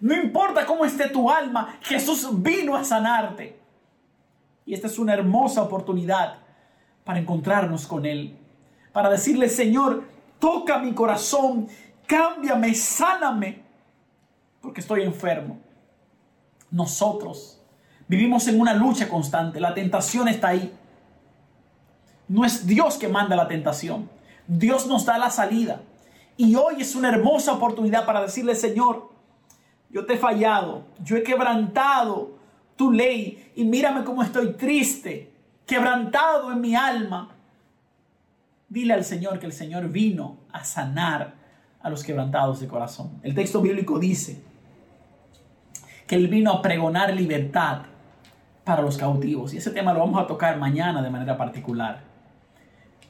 no 0.00 0.14
importa 0.14 0.64
cómo 0.64 0.86
esté 0.86 1.08
tu 1.10 1.30
alma, 1.30 1.78
Jesús 1.82 2.26
vino 2.42 2.74
a 2.74 2.84
sanarte. 2.84 3.60
Y 4.64 4.72
esta 4.72 4.86
es 4.86 4.98
una 4.98 5.12
hermosa 5.12 5.62
oportunidad 5.62 6.38
para 7.04 7.18
encontrarnos 7.18 7.86
con 7.86 8.06
Él, 8.06 8.34
para 8.92 9.10
decirle, 9.10 9.50
Señor, 9.50 10.04
toca 10.38 10.78
mi 10.78 10.94
corazón, 10.94 11.68
cámbiame, 12.06 12.74
sáname, 12.74 13.62
porque 14.62 14.80
estoy 14.80 15.02
enfermo. 15.02 15.58
Nosotros 16.70 17.57
vivimos 18.08 18.48
en 18.48 18.60
una 18.60 18.74
lucha 18.74 19.08
constante, 19.08 19.60
la 19.60 19.74
tentación 19.74 20.28
está 20.28 20.48
ahí. 20.48 20.72
No 22.26 22.44
es 22.44 22.66
Dios 22.66 22.96
que 22.98 23.08
manda 23.08 23.36
la 23.36 23.48
tentación, 23.48 24.10
Dios 24.46 24.86
nos 24.86 25.04
da 25.04 25.18
la 25.18 25.30
salida. 25.30 25.82
Y 26.36 26.54
hoy 26.54 26.80
es 26.80 26.94
una 26.94 27.08
hermosa 27.08 27.52
oportunidad 27.52 28.06
para 28.06 28.22
decirle, 28.22 28.54
Señor, 28.54 29.10
yo 29.90 30.06
te 30.06 30.14
he 30.14 30.18
fallado, 30.18 30.84
yo 31.02 31.16
he 31.16 31.22
quebrantado 31.22 32.38
tu 32.76 32.92
ley 32.92 33.52
y 33.56 33.64
mírame 33.64 34.04
cómo 34.04 34.22
estoy 34.22 34.52
triste, 34.52 35.32
quebrantado 35.66 36.52
en 36.52 36.60
mi 36.60 36.74
alma. 36.74 37.30
Dile 38.68 38.94
al 38.94 39.04
Señor 39.04 39.38
que 39.40 39.46
el 39.46 39.52
Señor 39.52 39.88
vino 39.88 40.36
a 40.52 40.62
sanar 40.64 41.34
a 41.80 41.90
los 41.90 42.04
quebrantados 42.04 42.60
de 42.60 42.68
corazón. 42.68 43.18
El 43.22 43.34
texto 43.34 43.60
bíblico 43.60 43.98
dice 43.98 44.42
que 46.06 46.14
Él 46.14 46.28
vino 46.28 46.52
a 46.52 46.62
pregonar 46.62 47.14
libertad 47.14 47.82
para 48.68 48.82
los 48.82 48.98
cautivos. 48.98 49.54
Y 49.54 49.56
ese 49.56 49.70
tema 49.70 49.94
lo 49.94 50.00
vamos 50.00 50.22
a 50.22 50.26
tocar 50.26 50.58
mañana 50.58 51.02
de 51.02 51.08
manera 51.10 51.36
particular. 51.36 52.02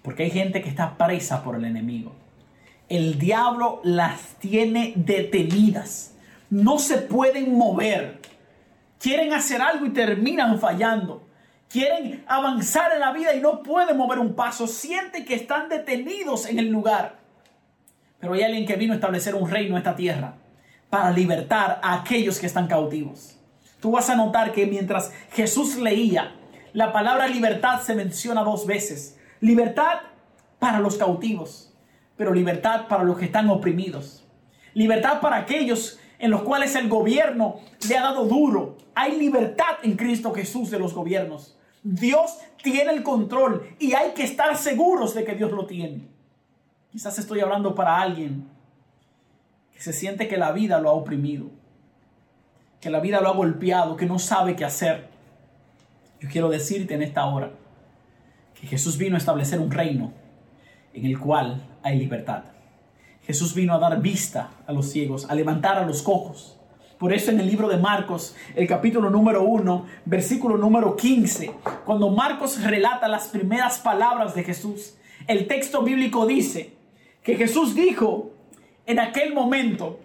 Porque 0.02 0.22
hay 0.22 0.30
gente 0.30 0.62
que 0.62 0.68
está 0.68 0.96
presa 0.96 1.42
por 1.42 1.56
el 1.56 1.64
enemigo. 1.64 2.14
El 2.88 3.18
diablo 3.18 3.80
las 3.82 4.36
tiene 4.38 4.92
detenidas 4.94 6.14
no 6.50 6.78
se 6.78 6.98
pueden 6.98 7.56
mover. 7.56 8.20
Quieren 8.98 9.32
hacer 9.32 9.60
algo 9.60 9.86
y 9.86 9.90
terminan 9.90 10.58
fallando. 10.58 11.26
Quieren 11.68 12.24
avanzar 12.26 12.92
en 12.92 13.00
la 13.00 13.12
vida 13.12 13.34
y 13.34 13.40
no 13.40 13.62
pueden 13.62 13.96
mover 13.96 14.18
un 14.18 14.34
paso. 14.34 14.66
Sienten 14.66 15.24
que 15.24 15.34
están 15.34 15.68
detenidos 15.68 16.46
en 16.46 16.58
el 16.58 16.68
lugar. 16.68 17.18
Pero 18.18 18.32
hay 18.32 18.42
alguien 18.42 18.66
que 18.66 18.76
vino 18.76 18.94
a 18.94 18.96
establecer 18.96 19.34
un 19.34 19.50
reino 19.50 19.72
en 19.72 19.78
esta 19.78 19.94
tierra 19.94 20.34
para 20.88 21.10
libertar 21.10 21.80
a 21.82 22.00
aquellos 22.00 22.38
que 22.38 22.46
están 22.46 22.66
cautivos. 22.66 23.37
Tú 23.80 23.92
vas 23.92 24.10
a 24.10 24.16
notar 24.16 24.52
que 24.52 24.66
mientras 24.66 25.12
Jesús 25.32 25.76
leía, 25.76 26.34
la 26.72 26.92
palabra 26.92 27.28
libertad 27.28 27.80
se 27.82 27.94
menciona 27.94 28.42
dos 28.42 28.66
veces. 28.66 29.18
Libertad 29.40 30.00
para 30.58 30.80
los 30.80 30.96
cautivos, 30.96 31.72
pero 32.16 32.34
libertad 32.34 32.88
para 32.88 33.04
los 33.04 33.18
que 33.18 33.26
están 33.26 33.48
oprimidos. 33.48 34.24
Libertad 34.74 35.20
para 35.20 35.36
aquellos 35.36 35.98
en 36.18 36.30
los 36.30 36.42
cuales 36.42 36.74
el 36.74 36.88
gobierno 36.88 37.60
le 37.88 37.96
ha 37.96 38.02
dado 38.02 38.24
duro. 38.24 38.76
Hay 38.94 39.16
libertad 39.18 39.78
en 39.82 39.96
Cristo 39.96 40.32
Jesús 40.34 40.70
de 40.70 40.78
los 40.78 40.94
gobiernos. 40.94 41.56
Dios 41.82 42.38
tiene 42.62 42.92
el 42.92 43.02
control 43.02 43.74
y 43.78 43.94
hay 43.94 44.12
que 44.12 44.24
estar 44.24 44.56
seguros 44.56 45.14
de 45.14 45.24
que 45.24 45.34
Dios 45.34 45.52
lo 45.52 45.66
tiene. 45.66 46.08
Quizás 46.90 47.18
estoy 47.18 47.40
hablando 47.40 47.74
para 47.74 48.00
alguien 48.00 48.48
que 49.72 49.80
se 49.80 49.92
siente 49.92 50.26
que 50.26 50.36
la 50.36 50.52
vida 50.52 50.80
lo 50.80 50.88
ha 50.88 50.92
oprimido, 50.92 51.50
que 52.80 52.90
la 52.90 53.00
vida 53.00 53.20
lo 53.20 53.28
ha 53.28 53.34
golpeado, 53.34 53.96
que 53.96 54.06
no 54.06 54.18
sabe 54.18 54.56
qué 54.56 54.64
hacer. 54.64 55.08
Yo 56.20 56.28
quiero 56.28 56.48
decirte 56.48 56.94
en 56.94 57.02
esta 57.02 57.24
hora 57.26 57.50
que 58.60 58.66
Jesús 58.66 58.98
vino 58.98 59.14
a 59.14 59.18
establecer 59.18 59.60
un 59.60 59.70
reino 59.70 60.12
en 60.92 61.06
el 61.06 61.18
cual 61.18 61.62
hay 61.82 61.98
libertad. 61.98 62.44
Jesús 63.24 63.54
vino 63.54 63.74
a 63.74 63.78
dar 63.78 64.00
vista 64.00 64.50
a 64.66 64.72
los 64.72 64.90
ciegos, 64.90 65.28
a 65.28 65.34
levantar 65.34 65.76
a 65.76 65.86
los 65.86 66.02
cojos. 66.02 66.56
Por 66.98 67.12
eso 67.12 67.30
en 67.30 67.38
el 67.38 67.46
libro 67.46 67.68
de 67.68 67.76
Marcos, 67.76 68.34
el 68.56 68.66
capítulo 68.66 69.10
número 69.10 69.42
1, 69.44 69.86
versículo 70.04 70.56
número 70.56 70.96
15, 70.96 71.52
cuando 71.84 72.10
Marcos 72.10 72.60
relata 72.62 73.06
las 73.06 73.28
primeras 73.28 73.78
palabras 73.78 74.34
de 74.34 74.42
Jesús, 74.42 74.96
el 75.28 75.46
texto 75.46 75.82
bíblico 75.82 76.26
dice 76.26 76.74
que 77.22 77.36
Jesús 77.36 77.74
dijo 77.74 78.32
en 78.86 78.98
aquel 78.98 79.34
momento, 79.34 80.00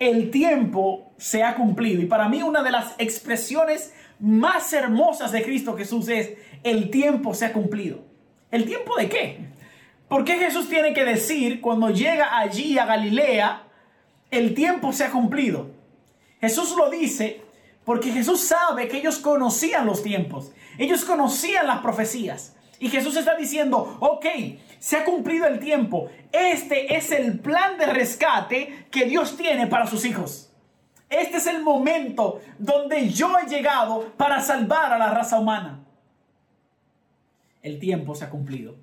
el 0.00 0.30
tiempo 0.30 1.12
se 1.18 1.44
ha 1.44 1.54
cumplido. 1.54 2.02
Y 2.02 2.06
para 2.06 2.28
mí 2.28 2.42
una 2.42 2.62
de 2.62 2.72
las 2.72 2.94
expresiones 2.98 3.94
más 4.18 4.72
hermosas 4.72 5.30
de 5.30 5.44
Cristo 5.44 5.76
Jesús 5.76 6.08
es, 6.08 6.32
el 6.64 6.90
tiempo 6.90 7.34
se 7.34 7.44
ha 7.44 7.52
cumplido. 7.52 8.00
¿El 8.50 8.64
tiempo 8.64 8.96
de 8.96 9.08
qué? 9.08 9.38
¿Por 10.08 10.24
qué 10.24 10.38
Jesús 10.38 10.68
tiene 10.68 10.92
que 10.92 11.04
decir 11.04 11.60
cuando 11.60 11.90
llega 11.90 12.38
allí 12.38 12.78
a 12.78 12.86
Galilea, 12.86 13.62
el 14.30 14.54
tiempo 14.54 14.92
se 14.92 15.04
ha 15.04 15.10
cumplido? 15.10 15.70
Jesús 16.40 16.74
lo 16.76 16.90
dice 16.90 17.42
porque 17.84 18.10
Jesús 18.10 18.40
sabe 18.40 18.88
que 18.88 18.98
ellos 18.98 19.18
conocían 19.18 19.86
los 19.86 20.02
tiempos, 20.02 20.52
ellos 20.78 21.04
conocían 21.04 21.66
las 21.66 21.80
profecías. 21.80 22.56
Y 22.78 22.88
Jesús 22.88 23.14
está 23.16 23.36
diciendo, 23.36 23.98
ok, 24.00 24.24
se 24.80 24.96
ha 24.96 25.04
cumplido 25.04 25.46
el 25.46 25.60
tiempo. 25.60 26.08
Este 26.32 26.96
es 26.96 27.12
el 27.12 27.38
plan 27.38 27.78
de 27.78 27.86
rescate 27.86 28.86
que 28.90 29.04
Dios 29.04 29.36
tiene 29.36 29.68
para 29.68 29.86
sus 29.86 30.04
hijos. 30.04 30.50
Este 31.08 31.36
es 31.36 31.46
el 31.46 31.62
momento 31.62 32.40
donde 32.58 33.10
yo 33.10 33.36
he 33.38 33.48
llegado 33.48 34.12
para 34.16 34.40
salvar 34.40 34.92
a 34.92 34.98
la 34.98 35.10
raza 35.10 35.38
humana. 35.38 35.84
El 37.62 37.78
tiempo 37.78 38.14
se 38.14 38.24
ha 38.24 38.30
cumplido 38.30 38.76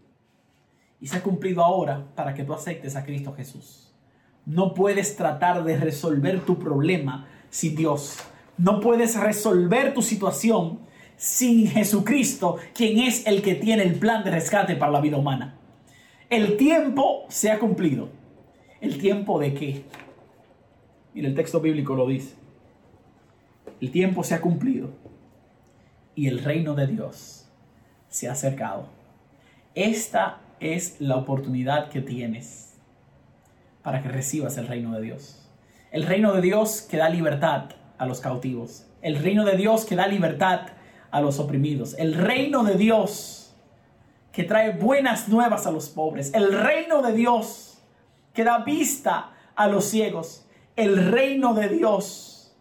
y 1.02 1.08
se 1.08 1.18
ha 1.18 1.24
cumplido 1.24 1.64
ahora 1.64 2.06
para 2.16 2.34
que 2.34 2.44
tú 2.44 2.54
aceptes 2.54 2.96
a 2.96 3.04
Cristo 3.04 3.34
Jesús. 3.34 3.92
No 4.46 4.74
puedes 4.74 5.16
tratar 5.16 5.64
de 5.64 5.78
resolver 5.78 6.42
tu 6.42 6.60
problema 6.60 7.28
sin 7.50 7.76
Dios. 7.76 8.18
No 8.58 8.82
puedes 8.82 9.20
resolver 9.20 9.96
tu 9.96 10.04
situación 10.04 10.82
sin 11.16 11.68
Jesucristo, 11.68 12.58
quien 12.76 13.00
es 13.00 13.26
el 13.26 13.42
que 13.42 13.56
tiene 13.56 13.82
el 13.82 13.96
plan 13.96 14.24
de 14.24 14.30
rescate 14.30 14.76
para 14.76 14.92
la 14.92 15.02
vida 15.02 15.18
humana. 15.18 15.58
El 16.30 16.58
tiempo 16.58 17.26
se 17.30 17.52
ha 17.52 17.60
cumplido. 17.60 18.10
¿El 18.82 18.98
tiempo 18.98 19.40
de 19.40 19.54
qué? 19.54 19.84
Mira, 21.14 21.30
el 21.30 21.36
texto 21.36 21.62
bíblico 21.62 21.96
lo 21.96 22.06
dice. 22.08 22.36
El 23.80 23.92
tiempo 23.92 24.24
se 24.24 24.36
ha 24.36 24.42
cumplido 24.42 24.90
y 26.16 26.28
el 26.28 26.44
reino 26.44 26.74
de 26.76 26.88
Dios 26.88 27.48
se 28.10 28.28
ha 28.28 28.34
acercado. 28.34 28.90
Esta 29.74 30.42
es 30.60 31.00
la 31.00 31.16
oportunidad 31.16 31.90
que 31.90 32.02
tienes 32.02 32.78
para 33.82 34.02
que 34.02 34.10
recibas 34.10 34.58
el 34.58 34.68
reino 34.68 34.94
de 34.96 35.02
Dios. 35.02 35.48
El 35.92 36.04
reino 36.04 36.34
de 36.34 36.42
Dios 36.42 36.82
que 36.82 36.98
da 36.98 37.08
libertad 37.10 37.70
a 37.98 38.06
los 38.06 38.20
cautivos. 38.20 38.86
El 39.02 39.18
reino 39.24 39.46
de 39.46 39.56
Dios 39.56 39.86
que 39.86 39.96
da 39.96 40.08
libertad 40.08 40.68
a 41.10 41.22
los 41.22 41.40
oprimidos. 41.40 41.96
El 41.98 42.16
reino 42.16 42.66
de 42.66 42.76
Dios 42.76 43.47
que 44.38 44.44
trae 44.44 44.70
buenas 44.70 45.30
nuevas 45.30 45.66
a 45.66 45.72
los 45.72 45.90
pobres. 45.90 46.32
El 46.32 46.54
reino 46.54 47.02
de 47.02 47.12
Dios 47.12 47.80
que 48.36 48.44
da 48.44 48.60
vista 48.60 49.32
a 49.56 49.66
los 49.66 49.86
ciegos. 49.86 50.46
El 50.76 51.12
reino 51.12 51.56
de 51.56 51.70
Dios 51.70 52.56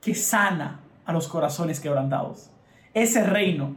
que 0.00 0.16
sana 0.16 0.80
a 1.04 1.12
los 1.12 1.28
corazones 1.28 1.78
quebrantados. 1.78 2.50
Ese 2.94 3.22
reino 3.22 3.76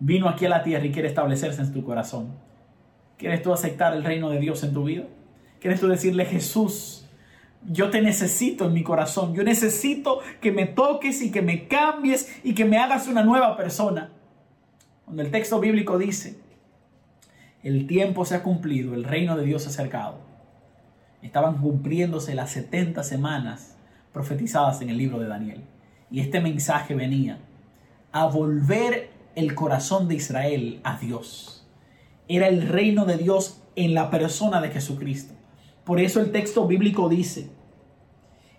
vino 0.00 0.28
aquí 0.28 0.46
a 0.46 0.48
la 0.48 0.64
tierra 0.64 0.84
y 0.84 0.90
quiere 0.90 1.06
establecerse 1.06 1.62
en 1.62 1.72
tu 1.72 1.84
corazón. 1.84 2.34
¿Quieres 3.18 3.40
tú 3.44 3.52
aceptar 3.52 3.94
el 3.94 4.02
reino 4.02 4.28
de 4.28 4.40
Dios 4.40 4.64
en 4.64 4.74
tu 4.74 4.82
vida? 4.82 5.04
¿Quieres 5.60 5.78
tú 5.78 5.86
decirle, 5.86 6.24
Jesús, 6.24 7.06
yo 7.70 7.88
te 7.90 8.02
necesito 8.02 8.64
en 8.64 8.72
mi 8.72 8.82
corazón, 8.82 9.32
yo 9.32 9.44
necesito 9.44 10.18
que 10.40 10.50
me 10.50 10.66
toques 10.66 11.22
y 11.22 11.30
que 11.30 11.42
me 11.42 11.68
cambies 11.68 12.40
y 12.42 12.52
que 12.52 12.64
me 12.64 12.78
hagas 12.78 13.06
una 13.06 13.22
nueva 13.22 13.56
persona? 13.56 14.10
Cuando 15.06 15.22
el 15.22 15.30
texto 15.30 15.60
bíblico 15.60 15.96
dice 15.96 16.36
el 17.62 17.86
tiempo 17.88 18.24
se 18.24 18.36
ha 18.36 18.42
cumplido, 18.44 18.94
el 18.94 19.02
reino 19.02 19.36
de 19.36 19.44
Dios 19.44 19.62
se 19.62 19.68
ha 19.68 19.72
acercado. 19.72 20.18
Estaban 21.20 21.58
cumpliéndose 21.58 22.34
las 22.34 22.50
70 22.50 23.02
semanas 23.02 23.76
profetizadas 24.12 24.82
en 24.82 24.90
el 24.90 24.98
libro 24.98 25.18
de 25.18 25.26
Daniel. 25.26 25.64
Y 26.08 26.20
este 26.20 26.40
mensaje 26.40 26.94
venía 26.94 27.38
a 28.12 28.26
volver 28.26 29.10
el 29.34 29.56
corazón 29.56 30.06
de 30.06 30.14
Israel 30.14 30.80
a 30.84 30.96
Dios. 30.98 31.66
Era 32.28 32.46
el 32.46 32.68
reino 32.68 33.04
de 33.04 33.16
Dios 33.16 33.60
en 33.74 33.94
la 33.94 34.10
persona 34.10 34.60
de 34.60 34.70
Jesucristo. 34.70 35.34
Por 35.84 35.98
eso 35.98 36.20
el 36.20 36.30
texto 36.30 36.68
bíblico 36.68 37.08
dice, 37.08 37.50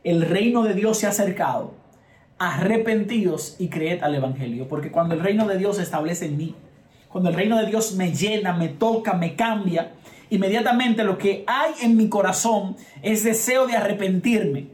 el 0.04 0.22
reino 0.22 0.64
de 0.64 0.74
Dios 0.74 0.98
se 0.98 1.06
ha 1.06 1.12
acercado, 1.12 1.76
arrepentidos 2.40 3.56
y 3.60 3.70
creed 3.70 4.04
al 4.04 4.16
Evangelio, 4.16 4.68
porque 4.68 4.92
cuando 4.92 5.16
el 5.16 5.22
reino 5.22 5.48
de 5.48 5.58
Dios 5.58 5.78
se 5.78 5.84
establece 5.84 6.26
en 6.26 6.38
mí, 6.38 6.56
cuando 7.10 7.30
el 7.30 7.36
reino 7.36 7.58
de 7.58 7.66
Dios 7.66 7.94
me 7.96 8.14
llena, 8.14 8.54
me 8.54 8.68
toca, 8.68 9.14
me 9.14 9.36
cambia, 9.36 9.94
inmediatamente 10.30 11.04
lo 11.04 11.18
que 11.18 11.44
hay 11.48 11.74
en 11.82 11.98
mi 11.98 12.10
corazón 12.10 12.76
es 13.02 13.24
deseo 13.24 13.66
de 13.66 13.76
arrepentirme. 13.76 14.68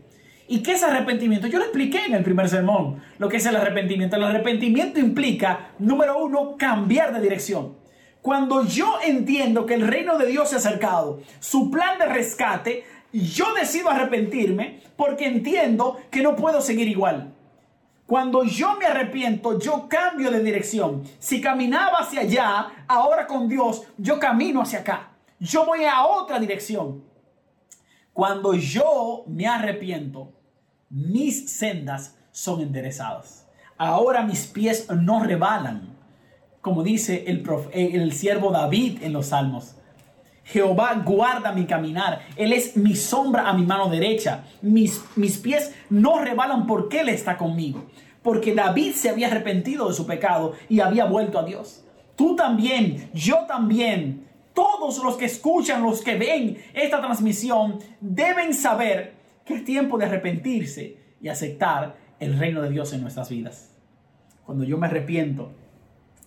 ¿Y 0.47 0.61
qué 0.61 0.73
es 0.73 0.83
arrepentimiento? 0.83 1.47
Yo 1.47 1.57
lo 1.57 1.65
expliqué 1.65 2.05
en 2.05 2.15
el 2.15 2.23
primer 2.23 2.49
sermón, 2.49 3.01
lo 3.17 3.29
que 3.29 3.37
es 3.37 3.45
el 3.45 3.55
arrepentimiento. 3.55 4.17
El 4.17 4.23
arrepentimiento 4.23 4.99
implica, 4.99 5.71
número 5.79 6.17
uno, 6.17 6.57
cambiar 6.57 7.13
de 7.13 7.21
dirección. 7.21 7.75
Cuando 8.21 8.65
yo 8.65 8.97
entiendo 9.05 9.65
que 9.65 9.73
el 9.73 9.87
reino 9.87 10.17
de 10.17 10.27
Dios 10.27 10.49
se 10.49 10.55
ha 10.55 10.57
acercado, 10.59 11.21
su 11.39 11.71
plan 11.71 11.97
de 11.97 12.05
rescate, 12.07 12.83
yo 13.11 13.53
decido 13.53 13.89
arrepentirme 13.89 14.81
porque 14.95 15.27
entiendo 15.27 15.97
que 16.09 16.21
no 16.21 16.35
puedo 16.35 16.61
seguir 16.61 16.87
igual. 16.87 17.32
Cuando 18.05 18.43
yo 18.43 18.75
me 18.75 18.85
arrepiento, 18.85 19.59
yo 19.59 19.87
cambio 19.87 20.29
de 20.29 20.43
dirección. 20.43 21.03
Si 21.19 21.39
caminaba 21.39 21.99
hacia 21.99 22.21
allá, 22.21 22.85
ahora 22.87 23.25
con 23.25 23.47
Dios, 23.47 23.83
yo 23.97 24.19
camino 24.19 24.61
hacia 24.61 24.79
acá. 24.79 25.11
Yo 25.39 25.65
voy 25.65 25.85
a 25.85 26.05
otra 26.05 26.39
dirección. 26.39 27.03
Cuando 28.11 28.53
yo 28.53 29.23
me 29.27 29.47
arrepiento, 29.47 30.31
mis 30.89 31.49
sendas 31.49 32.17
son 32.31 32.61
enderezadas. 32.61 33.47
Ahora 33.77 34.23
mis 34.23 34.45
pies 34.47 34.87
no 34.91 35.23
rebalan, 35.23 35.97
como 36.61 36.83
dice 36.83 37.25
el, 37.27 37.43
el 37.73 38.13
siervo 38.13 38.51
David 38.51 39.01
en 39.01 39.13
los 39.13 39.27
Salmos. 39.27 39.75
Jehová 40.43 41.01
guarda 41.05 41.51
mi 41.51 41.65
caminar. 41.65 42.21
Él 42.35 42.53
es 42.53 42.75
mi 42.75 42.95
sombra 42.95 43.47
a 43.47 43.53
mi 43.53 43.65
mano 43.65 43.89
derecha. 43.89 44.43
Mis, 44.61 45.03
mis 45.15 45.37
pies 45.37 45.73
no 45.89 46.19
rebalan 46.19 46.67
porque 46.67 47.01
Él 47.01 47.09
está 47.09 47.37
conmigo. 47.37 47.85
Porque 48.21 48.53
David 48.53 48.93
se 48.93 49.09
había 49.09 49.27
arrepentido 49.27 49.87
de 49.87 49.93
su 49.93 50.05
pecado 50.05 50.53
y 50.69 50.79
había 50.79 51.05
vuelto 51.05 51.39
a 51.39 51.43
Dios. 51.43 51.83
Tú 52.15 52.35
también, 52.35 53.09
yo 53.13 53.45
también, 53.47 54.27
todos 54.53 55.03
los 55.03 55.17
que 55.17 55.25
escuchan, 55.25 55.81
los 55.81 56.01
que 56.01 56.15
ven 56.15 56.57
esta 56.73 57.01
transmisión, 57.01 57.79
deben 57.99 58.53
saber 58.53 59.13
que 59.45 59.55
es 59.55 59.65
tiempo 59.65 59.97
de 59.97 60.05
arrepentirse 60.05 60.97
y 61.21 61.27
aceptar 61.27 61.95
el 62.19 62.37
reino 62.37 62.61
de 62.61 62.69
Dios 62.69 62.93
en 62.93 63.01
nuestras 63.01 63.29
vidas. 63.29 63.73
Cuando 64.45 64.63
yo 64.63 64.77
me 64.77 64.87
arrepiento, 64.87 65.51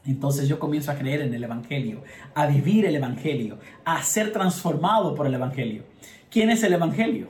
entonces 0.07 0.49
yo 0.49 0.59
comienzo 0.59 0.91
a 0.91 0.95
creer 0.95 1.23
en 1.23 1.35
el 1.35 1.45
Evangelio, 1.45 2.03
a 2.35 2.47
vivir 2.47 2.85
el 2.85 2.97
Evangelio, 2.97 3.59
a 3.85 4.03
ser 4.03 4.33
transformado 4.33 5.15
por 5.15 5.27
el 5.27 5.35
Evangelio. 5.35 5.85
¿Quién 6.31 6.51
es 6.51 6.63
el 6.63 6.73
Evangelio? 6.73 7.29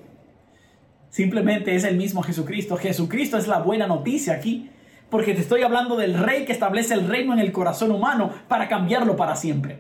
Simplemente 1.11 1.75
es 1.75 1.85
el 1.85 1.97
mismo 1.97 2.23
Jesucristo. 2.23 2.77
Jesucristo 2.77 3.39
es 3.39 3.47
la 3.47 3.61
buena 3.61 3.87
noticia 3.87 4.35
aquí, 4.35 4.71
porque 5.09 5.33
te 5.33 5.41
estoy 5.41 5.62
hablando 5.62 5.97
del 5.97 6.19
rey 6.19 6.45
que 6.45 6.53
establece 6.53 6.95
el 6.95 7.09
reino 7.09 7.33
en 7.33 7.39
el 7.39 7.53
corazón 7.53 7.91
humano 7.91 8.31
para 8.49 8.69
cambiarlo 8.69 9.17
para 9.17 9.37
siempre. 9.37 9.79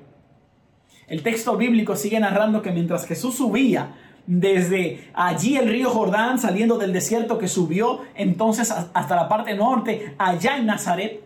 El 1.08 1.22
texto 1.22 1.56
bíblico 1.56 1.94
sigue 1.94 2.18
narrando 2.18 2.62
que 2.62 2.72
mientras 2.72 3.06
Jesús 3.06 3.36
subía 3.36 3.94
desde 4.26 5.10
allí 5.14 5.56
el 5.56 5.68
río 5.68 5.90
Jordán, 5.90 6.38
saliendo 6.38 6.78
del 6.78 6.92
desierto 6.92 7.38
que 7.38 7.48
subió 7.48 8.00
entonces 8.14 8.70
hasta 8.70 9.16
la 9.16 9.28
parte 9.28 9.54
norte, 9.54 10.14
allá 10.18 10.56
en 10.56 10.66
Nazaret, 10.66 11.25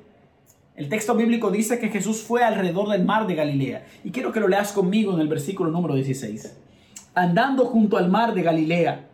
el 0.80 0.88
texto 0.88 1.14
bíblico 1.14 1.50
dice 1.50 1.78
que 1.78 1.90
Jesús 1.90 2.22
fue 2.22 2.42
alrededor 2.42 2.88
del 2.88 3.04
mar 3.04 3.26
de 3.26 3.34
Galilea. 3.34 3.84
Y 4.02 4.12
quiero 4.12 4.32
que 4.32 4.40
lo 4.40 4.48
leas 4.48 4.72
conmigo 4.72 5.12
en 5.12 5.20
el 5.20 5.28
versículo 5.28 5.70
número 5.70 5.94
16. 5.94 6.56
Andando 7.12 7.66
junto 7.66 7.98
al 7.98 8.08
mar 8.08 8.32
de 8.32 8.40
Galilea, 8.40 9.06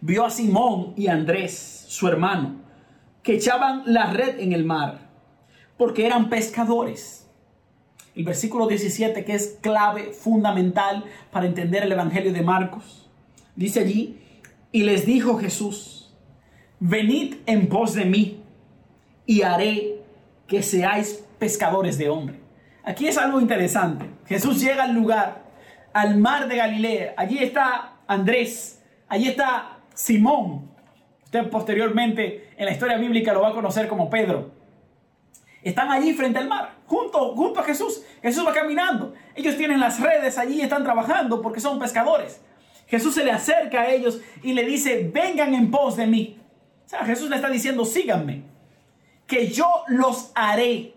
vio 0.00 0.24
a 0.24 0.30
Simón 0.30 0.94
y 0.96 1.06
a 1.06 1.12
Andrés, 1.12 1.84
su 1.86 2.08
hermano, 2.08 2.56
que 3.22 3.34
echaban 3.36 3.84
la 3.86 4.12
red 4.12 4.40
en 4.40 4.52
el 4.52 4.64
mar, 4.64 5.10
porque 5.76 6.06
eran 6.06 6.28
pescadores. 6.28 7.30
El 8.16 8.24
versículo 8.24 8.66
17, 8.66 9.24
que 9.24 9.34
es 9.36 9.58
clave, 9.60 10.12
fundamental 10.12 11.04
para 11.30 11.46
entender 11.46 11.84
el 11.84 11.92
Evangelio 11.92 12.32
de 12.32 12.42
Marcos, 12.42 13.08
dice 13.54 13.78
allí, 13.78 14.18
y 14.72 14.82
les 14.82 15.06
dijo 15.06 15.38
Jesús, 15.38 16.12
venid 16.80 17.36
en 17.46 17.68
pos 17.68 17.94
de 17.94 18.06
mí, 18.06 18.42
y 19.24 19.42
haré 19.42 20.01
que 20.52 20.62
seáis 20.62 21.24
pescadores 21.38 21.96
de 21.96 22.10
hombre. 22.10 22.38
Aquí 22.84 23.08
es 23.08 23.16
algo 23.16 23.40
interesante. 23.40 24.04
Jesús 24.26 24.60
llega 24.60 24.84
al 24.84 24.92
lugar, 24.92 25.44
al 25.94 26.18
mar 26.18 26.46
de 26.46 26.56
Galilea. 26.56 27.14
Allí 27.16 27.38
está 27.38 27.94
Andrés, 28.06 28.82
allí 29.08 29.28
está 29.28 29.78
Simón. 29.94 30.70
Usted 31.24 31.48
posteriormente 31.48 32.50
en 32.58 32.66
la 32.66 32.72
historia 32.72 32.98
bíblica 32.98 33.32
lo 33.32 33.40
va 33.40 33.48
a 33.48 33.54
conocer 33.54 33.88
como 33.88 34.10
Pedro. 34.10 34.50
Están 35.62 35.90
allí 35.90 36.12
frente 36.12 36.38
al 36.38 36.48
mar, 36.48 36.74
junto, 36.86 37.34
junto 37.34 37.60
a 37.60 37.64
Jesús. 37.64 38.02
Jesús 38.20 38.46
va 38.46 38.52
caminando. 38.52 39.14
Ellos 39.34 39.56
tienen 39.56 39.80
las 39.80 40.00
redes 40.00 40.36
allí, 40.36 40.60
están 40.60 40.84
trabajando 40.84 41.40
porque 41.40 41.60
son 41.60 41.78
pescadores. 41.78 42.42
Jesús 42.88 43.14
se 43.14 43.24
le 43.24 43.30
acerca 43.30 43.80
a 43.80 43.90
ellos 43.90 44.20
y 44.42 44.52
le 44.52 44.66
dice, 44.66 45.10
vengan 45.14 45.54
en 45.54 45.70
pos 45.70 45.96
de 45.96 46.06
mí. 46.06 46.38
O 46.84 46.88
sea, 46.90 47.06
Jesús 47.06 47.30
le 47.30 47.36
está 47.36 47.48
diciendo, 47.48 47.86
síganme 47.86 48.51
que 49.32 49.48
yo 49.48 49.66
los 49.88 50.30
haré 50.34 50.92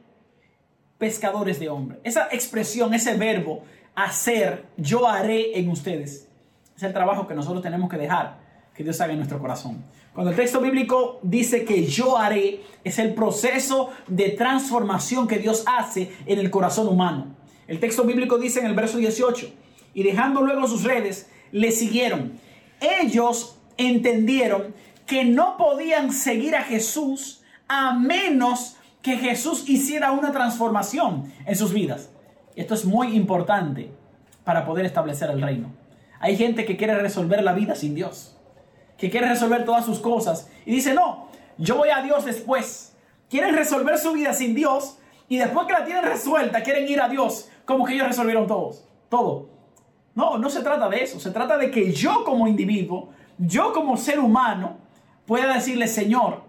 pescadores 0.97 1.57
de 1.57 1.69
hombres. 1.69 1.99
Esa 2.03 2.27
expresión, 2.33 2.93
ese 2.93 3.13
verbo, 3.13 3.63
hacer, 3.95 4.65
yo 4.75 5.07
haré 5.07 5.57
en 5.57 5.69
ustedes, 5.69 6.27
es 6.75 6.83
el 6.83 6.91
trabajo 6.91 7.29
que 7.29 7.33
nosotros 7.33 7.63
tenemos 7.63 7.89
que 7.89 7.95
dejar 7.95 8.37
que 8.75 8.83
Dios 8.83 8.99
haga 8.99 9.13
en 9.13 9.19
nuestro 9.19 9.39
corazón. 9.39 9.85
Cuando 10.13 10.31
el 10.31 10.35
texto 10.35 10.59
bíblico 10.59 11.21
dice 11.23 11.63
que 11.63 11.85
yo 11.85 12.17
haré, 12.17 12.59
es 12.83 12.99
el 12.99 13.13
proceso 13.13 13.91
de 14.07 14.31
transformación 14.31 15.29
que 15.29 15.39
Dios 15.39 15.63
hace 15.65 16.11
en 16.25 16.37
el 16.37 16.51
corazón 16.51 16.89
humano. 16.89 17.27
El 17.69 17.79
texto 17.79 18.03
bíblico 18.03 18.37
dice 18.37 18.59
en 18.59 18.65
el 18.65 18.75
verso 18.75 18.97
18, 18.97 19.49
y 19.93 20.03
dejando 20.03 20.41
luego 20.41 20.67
sus 20.67 20.83
redes, 20.83 21.29
le 21.53 21.71
siguieron. 21.71 22.33
Ellos 22.81 23.57
entendieron 23.77 24.75
que 25.07 25.23
no 25.23 25.55
podían 25.55 26.11
seguir 26.11 26.53
a 26.57 26.63
Jesús 26.63 27.43
a 27.67 27.93
menos 27.93 28.77
que 29.01 29.17
Jesús 29.17 29.69
hiciera 29.69 30.11
una 30.11 30.31
transformación 30.31 31.31
en 31.45 31.55
sus 31.55 31.73
vidas. 31.73 32.09
Esto 32.55 32.73
es 32.73 32.85
muy 32.85 33.15
importante 33.15 33.91
para 34.43 34.65
poder 34.65 34.85
establecer 34.85 35.29
el 35.29 35.41
reino. 35.41 35.71
Hay 36.19 36.37
gente 36.37 36.65
que 36.65 36.77
quiere 36.77 36.95
resolver 36.95 37.43
la 37.43 37.53
vida 37.53 37.75
sin 37.75 37.93
Dios, 37.93 38.37
que 38.97 39.09
quiere 39.09 39.27
resolver 39.27 39.65
todas 39.65 39.85
sus 39.85 39.99
cosas 39.99 40.49
y 40.65 40.71
dice, 40.71 40.93
no, 40.93 41.27
yo 41.57 41.77
voy 41.77 41.89
a 41.89 42.01
Dios 42.01 42.25
después. 42.25 42.95
Quieren 43.29 43.55
resolver 43.55 43.97
su 43.97 44.13
vida 44.13 44.33
sin 44.33 44.55
Dios 44.55 44.97
y 45.27 45.37
después 45.37 45.67
que 45.67 45.73
la 45.73 45.85
tienen 45.85 46.03
resuelta 46.03 46.63
quieren 46.63 46.87
ir 46.87 47.01
a 47.01 47.09
Dios 47.09 47.49
como 47.65 47.85
que 47.85 47.93
ellos 47.93 48.07
resolvieron 48.07 48.47
todos, 48.47 48.85
todo. 49.09 49.49
No, 50.13 50.37
no 50.37 50.49
se 50.49 50.63
trata 50.63 50.87
de 50.87 51.03
eso, 51.03 51.19
se 51.19 51.31
trata 51.31 51.57
de 51.57 51.69
que 51.69 51.91
yo 51.91 52.23
como 52.23 52.47
individuo, 52.47 53.09
yo 53.37 53.73
como 53.73 53.97
ser 53.97 54.19
humano, 54.19 54.77
pueda 55.25 55.53
decirle, 55.53 55.87
Señor, 55.87 56.44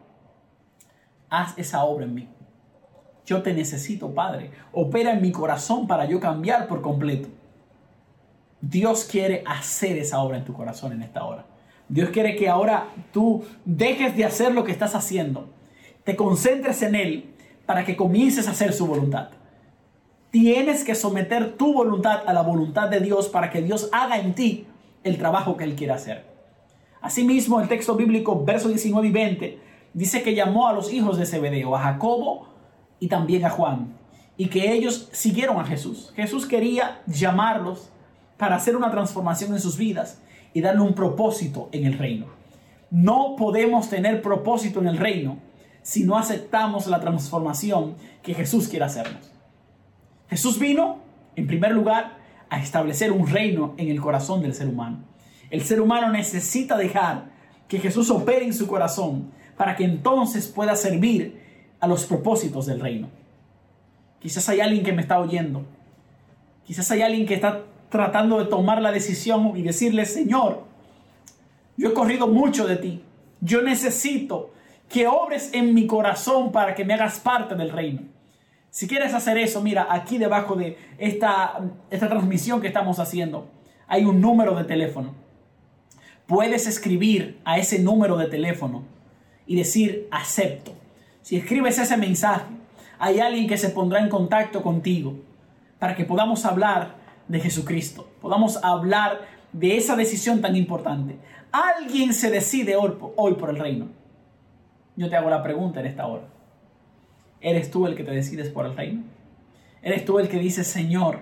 haz 1.31 1.57
esa 1.59 1.85
obra 1.85 2.05
en 2.05 2.15
mí. 2.15 2.29
Yo 3.25 3.43
te 3.43 3.53
necesito, 3.53 4.15
Padre. 4.15 4.51
Opera 4.73 5.13
en 5.13 5.21
mi 5.21 5.33
corazón 5.33 5.87
para 5.87 6.05
yo 6.05 6.21
cambiar 6.21 6.69
por 6.69 6.81
completo. 6.81 7.29
Dios 8.61 9.05
quiere 9.05 9.43
hacer 9.47 9.99
esa 9.99 10.21
obra 10.21 10.39
en 10.39 10.45
tu 10.45 10.53
corazón 10.53 10.93
en 10.93 11.03
esta 11.03 11.25
hora. 11.25 11.45
Dios 11.89 12.11
quiere 12.11 12.37
que 12.37 12.49
ahora 12.49 12.89
tú 13.13 13.45
dejes 13.65 14.17
de 14.17 14.25
hacer 14.25 14.53
lo 14.53 14.65
que 14.65 14.73
estás 14.73 14.95
haciendo. 14.95 15.49
Te 16.05 16.17
concentres 16.17 16.83
en 16.83 16.95
Él 16.95 17.35
para 17.65 17.85
que 17.85 17.97
comiences 17.97 18.47
a 18.47 18.53
hacer 18.53 18.73
su 18.73 18.87
voluntad. 18.87 19.31
Tienes 20.31 20.85
que 20.85 20.95
someter 20.95 21.57
tu 21.57 21.73
voluntad 21.73 22.23
a 22.27 22.33
la 22.33 22.43
voluntad 22.43 22.89
de 22.89 23.01
Dios 23.01 23.29
para 23.29 23.51
que 23.51 23.63
Dios 23.63 23.89
haga 23.93 24.19
en 24.19 24.35
ti 24.35 24.67
el 25.03 25.19
trabajo 25.19 25.57
que 25.57 25.65
Él 25.65 25.75
quiere 25.75 25.93
hacer. 25.93 26.25
Asimismo, 27.01 27.61
el 27.61 27.69
texto 27.69 27.95
bíblico, 27.95 28.45
versos 28.45 28.71
19 28.71 29.09
y 29.09 29.13
20, 29.13 29.59
dice 29.97 30.23
que 30.23 30.35
llamó 30.35 30.69
a 30.69 30.75
los 30.75 30.93
hijos 30.93 31.17
de 31.17 31.25
Zebedeo, 31.25 31.75
a 31.75 31.81
Jacobo 31.81 32.49
y 33.01 33.09
también 33.09 33.47
a 33.47 33.51
Juan, 33.51 33.97
y 34.37 34.49
que 34.49 34.73
ellos 34.75 35.09
siguieron 35.11 35.59
a 35.59 35.65
Jesús. 35.65 36.13
Jesús 36.15 36.45
quería 36.45 37.01
llamarlos 37.07 37.89
para 38.37 38.57
hacer 38.57 38.77
una 38.77 38.91
transformación 38.91 39.55
en 39.55 39.61
sus 39.61 39.79
vidas 39.79 40.21
y 40.53 40.61
darle 40.61 40.83
un 40.83 40.95
propósito 40.95 41.71
en 41.73 41.87
el 41.87 41.97
reino. 41.97 42.27
No 42.91 43.37
podemos 43.39 43.89
tener 43.89 44.21
propósito 44.21 44.81
en 44.81 44.89
el 44.89 44.99
reino 44.99 45.39
si 45.81 46.05
no 46.05 46.19
aceptamos 46.19 46.87
la 46.89 47.01
transformación 47.01 47.97
que 48.23 48.35
Jesús 48.35 48.69
quiere 48.69 48.85
hacernos. 48.85 49.33
Jesús 50.29 50.59
vino 50.59 51.05
En 51.37 51.47
primer 51.47 51.73
lugar, 51.73 52.17
a 52.49 52.61
establecer 52.61 53.13
un 53.13 53.27
reino 53.27 53.75
en 53.77 53.89
el 53.89 54.01
corazón 54.01 54.41
del 54.41 54.55
ser 54.55 54.69
humano. 54.69 55.05
El 55.51 55.63
ser 55.63 55.83
humano 55.83 56.11
necesita 56.11 56.79
dejar 56.79 57.31
que 57.69 57.79
Jesús 57.79 58.09
opere 58.09 58.45
en 58.45 58.55
su 58.55 58.67
corazón 58.67 59.33
para 59.57 59.77
que 59.77 59.85
entonces 59.85 60.49
pueda 60.49 60.77
servir 60.77 61.41
a 61.81 61.87
los 61.87 62.05
propósitos 62.05 62.67
del 62.67 62.81
reino. 62.81 63.09
Quizás 64.21 64.49
hay 64.49 64.61
alguien 64.61 64.85
que 64.85 64.93
me 64.93 65.03
está 65.03 65.21
oyendo. 65.21 65.65
Quizás 66.65 66.91
hay 66.91 67.03
alguien 67.03 67.27
que 67.27 67.35
está 67.35 67.63
tratando 67.89 68.39
de 68.39 68.47
tomar 68.47 68.83
la 68.83 68.93
decisión 68.93 69.57
y 69.57 69.63
decirle, 69.63 70.05
Señor, 70.05 70.65
yo 71.77 71.91
he 71.91 71.95
corrido 71.95 72.27
mucho 72.27 72.67
de 72.67 72.77
ti. 72.77 73.03
Yo 73.41 73.63
necesito 73.63 74.51
que 74.89 75.07
obres 75.07 75.51
en 75.53 75.75
mi 75.75 75.87
corazón 75.87 76.53
para 76.53 76.75
que 76.75 76.85
me 76.85 76.95
hagas 76.95 77.21
parte 77.21 77.55
del 77.55 77.71
reino. 77.71 78.03
Si 78.71 78.87
quieres 78.87 79.15
hacer 79.15 79.39
eso, 79.39 79.63
mira, 79.63 79.87
aquí 79.91 80.19
debajo 80.19 80.55
de 80.55 80.77
esta, 80.99 81.61
esta 81.91 82.09
transmisión 82.09 82.61
que 82.61 82.67
estamos 82.67 82.99
haciendo, 82.99 83.49
hay 83.87 84.05
un 84.05 84.21
número 84.21 84.55
de 84.55 84.65
teléfono. 84.65 85.15
Puedes 86.27 86.67
escribir 86.67 87.39
a 87.45 87.59
ese 87.59 87.79
número 87.79 88.17
de 88.17 88.27
teléfono 88.27 88.96
y 89.47 89.57
decir 89.57 90.09
acepto. 90.11 90.73
Si 91.23 91.37
escribes 91.37 91.79
ese 91.79 91.97
mensaje, 91.97 92.47
hay 92.99 93.21
alguien 93.21 93.47
que 93.47 93.59
se 93.59 93.71
pondrá 93.71 94.01
en 94.01 94.09
contacto 94.09 94.63
contigo 94.63 95.17
para 95.79 95.95
que 95.95 96.05
podamos 96.05 96.45
hablar 96.45 96.97
de 97.29 97.41
Jesucristo, 97.41 98.09
podamos 98.21 98.63
hablar 98.63 99.21
de 99.53 99.77
esa 99.77 99.97
decisión 99.97 100.41
tan 100.41 100.57
importante. 100.57 101.17
Alguien 101.51 102.13
se 102.15 102.31
decide 102.31 102.77
hoy 102.77 103.35
por 103.35 103.51
el 103.51 103.59
reino. 103.59 103.89
Yo 104.97 105.09
te 105.09 105.17
hago 105.17 105.31
la 105.31 105.43
pregunta 105.43 105.81
en 105.81 105.87
esta 105.87 106.07
hora. 106.07 106.25
¿Eres 107.41 107.71
tú 107.71 107.87
el 107.87 107.95
que 107.95 108.05
te 108.05 108.13
decides 108.13 108.49
por 108.49 108.67
el 108.67 108.77
reino? 108.77 109.03
¿Eres 109.83 110.05
tú 110.05 110.19
el 110.19 110.29
que 110.29 110.39
dice, 110.39 110.65
Señor, 110.65 111.21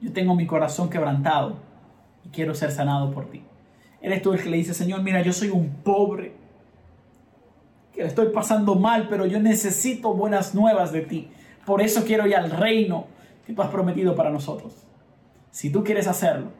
yo 0.00 0.12
tengo 0.12 0.34
mi 0.34 0.46
corazón 0.46 0.88
quebrantado 0.88 1.58
y 2.24 2.28
quiero 2.30 2.54
ser 2.54 2.70
sanado 2.70 3.12
por 3.12 3.30
ti? 3.30 3.42
¿Eres 4.00 4.22
tú 4.22 4.32
el 4.32 4.42
que 4.42 4.50
le 4.50 4.56
dice, 4.56 4.74
Señor, 4.74 5.02
mira, 5.02 5.22
yo 5.22 5.32
soy 5.32 5.50
un 5.50 5.68
pobre, 5.68 6.34
que 7.92 8.02
estoy 8.02 8.28
pasando 8.28 8.74
mal, 8.74 9.08
pero 9.08 9.26
yo 9.26 9.38
necesito 9.40 10.14
buenas 10.14 10.54
nuevas 10.54 10.92
de 10.92 11.02
ti. 11.02 11.30
Por 11.64 11.82
eso 11.82 12.04
quiero 12.04 12.26
ir 12.26 12.36
al 12.36 12.50
reino 12.50 13.06
que 13.46 13.52
tú 13.52 13.62
has 13.62 13.68
prometido 13.68 14.14
para 14.14 14.30
nosotros. 14.30 14.74
Si 15.50 15.70
tú 15.70 15.84
quieres 15.84 16.06
hacerlo, 16.06 16.50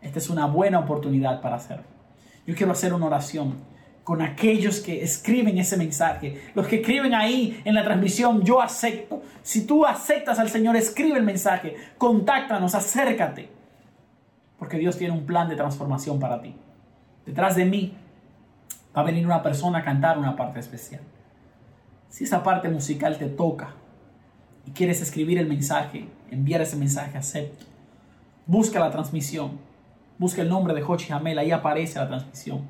esta 0.00 0.18
es 0.18 0.30
una 0.30 0.46
buena 0.46 0.78
oportunidad 0.78 1.40
para 1.40 1.56
hacerlo. 1.56 1.84
Yo 2.46 2.54
quiero 2.54 2.72
hacer 2.72 2.94
una 2.94 3.06
oración 3.06 3.56
con 4.08 4.22
aquellos 4.22 4.80
que 4.80 5.02
escriben 5.02 5.58
ese 5.58 5.76
mensaje. 5.76 6.50
Los 6.54 6.66
que 6.66 6.76
escriben 6.76 7.14
ahí 7.14 7.60
en 7.66 7.74
la 7.74 7.84
transmisión, 7.84 8.42
yo 8.42 8.62
acepto. 8.62 9.22
Si 9.42 9.66
tú 9.66 9.84
aceptas 9.84 10.38
al 10.38 10.48
Señor, 10.48 10.76
escribe 10.76 11.18
el 11.18 11.24
mensaje, 11.24 11.76
contáctanos, 11.98 12.74
acércate. 12.74 13.50
Porque 14.58 14.78
Dios 14.78 14.96
tiene 14.96 15.12
un 15.12 15.26
plan 15.26 15.46
de 15.50 15.56
transformación 15.56 16.18
para 16.18 16.40
ti. 16.40 16.54
Detrás 17.26 17.54
de 17.54 17.66
mí 17.66 17.94
va 18.98 19.02
a 19.02 19.06
venir 19.06 19.24
una 19.24 19.44
persona 19.44 19.78
a 19.78 19.84
cantar 19.84 20.18
una 20.18 20.34
parte 20.34 20.58
especial. 20.58 21.02
Si 22.08 22.24
esa 22.24 22.42
parte 22.42 22.68
musical 22.68 23.16
te 23.16 23.28
toca 23.28 23.74
y 24.66 24.72
quieres 24.72 25.00
escribir 25.00 25.38
el 25.38 25.46
mensaje, 25.46 26.08
enviar 26.32 26.62
ese 26.62 26.74
mensaje, 26.74 27.16
acepto. 27.16 27.64
Busca 28.44 28.80
la 28.80 28.90
transmisión. 28.90 29.60
Busca 30.18 30.42
el 30.42 30.48
nombre 30.48 30.74
de 30.74 30.82
Jochi 30.82 31.06
Jamel, 31.06 31.38
ahí 31.38 31.52
aparece 31.52 32.00
la 32.00 32.08
transmisión 32.08 32.62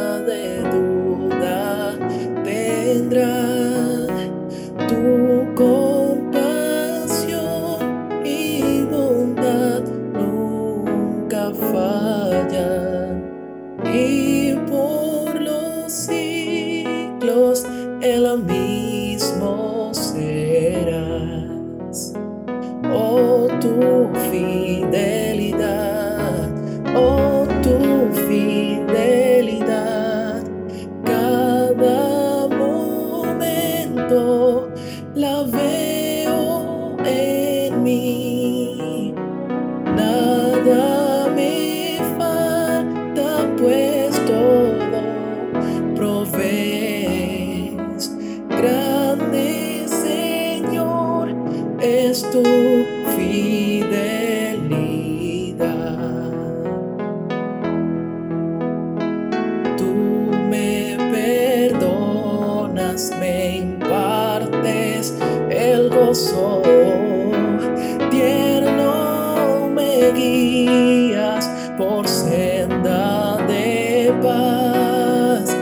guías 70.14 71.49
por 71.78 72.07
senda 72.07 73.38
de 73.47 74.14
paz. 74.22 75.55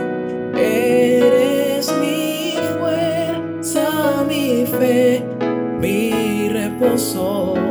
Eres 0.55 1.91
mi 1.99 2.55
fuerza, 2.77 4.23
mi 4.27 4.65
fe, 4.65 5.23
mi 5.79 6.49
reposo. 6.49 7.70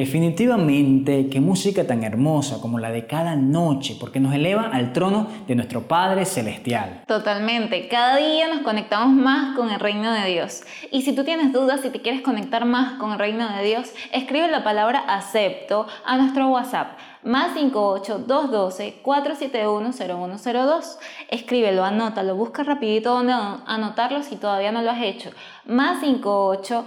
Definitivamente, 0.00 1.28
qué 1.28 1.42
música 1.42 1.86
tan 1.86 2.04
hermosa 2.04 2.58
como 2.62 2.78
la 2.78 2.90
de 2.90 3.06
cada 3.06 3.36
noche, 3.36 3.98
porque 4.00 4.18
nos 4.18 4.32
eleva 4.32 4.70
al 4.72 4.94
trono 4.94 5.26
de 5.46 5.54
nuestro 5.54 5.88
Padre 5.88 6.24
Celestial. 6.24 7.02
Totalmente, 7.06 7.86
cada 7.86 8.16
día 8.16 8.48
nos 8.48 8.62
conectamos 8.62 9.14
más 9.14 9.54
con 9.54 9.68
el 9.68 9.78
reino 9.78 10.10
de 10.10 10.26
Dios. 10.26 10.62
Y 10.90 11.02
si 11.02 11.14
tú 11.14 11.22
tienes 11.24 11.52
dudas, 11.52 11.82
si 11.82 11.90
te 11.90 12.00
quieres 12.00 12.22
conectar 12.22 12.64
más 12.64 12.94
con 12.94 13.12
el 13.12 13.18
reino 13.18 13.46
de 13.54 13.62
Dios, 13.62 13.92
escribe 14.10 14.50
la 14.50 14.64
palabra 14.64 15.00
acepto 15.00 15.86
a 16.06 16.16
nuestro 16.16 16.48
WhatsApp 16.48 16.98
más 17.22 17.52
58 17.52 18.20
212 18.20 19.00
471 19.02 19.92
0102. 19.92 20.98
Escríbelo, 21.28 21.84
anótalo, 21.84 22.34
busca 22.34 22.62
rapidito 22.62 23.12
donde 23.12 23.34
anotarlo 23.66 24.22
si 24.22 24.36
todavía 24.36 24.72
no 24.72 24.80
lo 24.80 24.90
has 24.90 25.02
hecho. 25.02 25.30
Más 25.66 26.00
58 26.00 26.84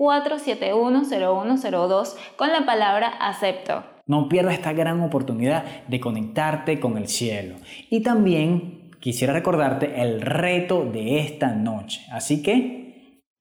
212 0.00 0.58
471 0.60 1.04
0102 1.04 2.16
con 2.36 2.48
la 2.48 2.64
palabra 2.64 3.08
acepto. 3.20 3.84
No 4.06 4.28
pierdas 4.28 4.54
esta 4.54 4.72
gran 4.72 5.02
oportunidad 5.02 5.64
de 5.88 6.00
conectarte 6.00 6.80
con 6.80 6.96
el 6.96 7.06
cielo. 7.06 7.56
Y 7.90 8.02
también 8.02 8.90
quisiera 9.00 9.34
recordarte 9.34 10.00
el 10.00 10.22
reto 10.22 10.86
de 10.86 11.20
esta 11.20 11.54
noche. 11.54 12.00
Así 12.10 12.42
que... 12.42 12.80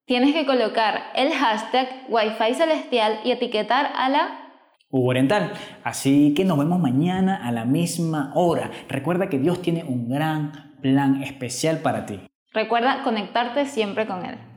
Tienes 0.05 0.33
que 0.33 0.45
colocar 0.45 1.03
el 1.15 1.31
hashtag 1.31 1.87
Wi-Fi 2.09 2.53
celestial 2.55 3.19
y 3.23 3.31
etiquetar 3.31 3.91
a 3.95 4.09
la 4.09 4.45
Oriental. 4.91 5.53
Así 5.83 6.33
que 6.33 6.45
nos 6.45 6.57
vemos 6.57 6.79
mañana 6.79 7.47
a 7.47 7.51
la 7.51 7.63
misma 7.63 8.31
hora. 8.33 8.71
Recuerda 8.87 9.29
que 9.29 9.37
Dios 9.37 9.61
tiene 9.61 9.83
un 9.83 10.09
gran 10.09 10.77
plan 10.81 11.21
especial 11.21 11.77
para 11.77 12.07
ti. 12.07 12.19
Recuerda 12.53 13.03
conectarte 13.03 13.67
siempre 13.67 14.07
con 14.07 14.25
Él. 14.25 14.48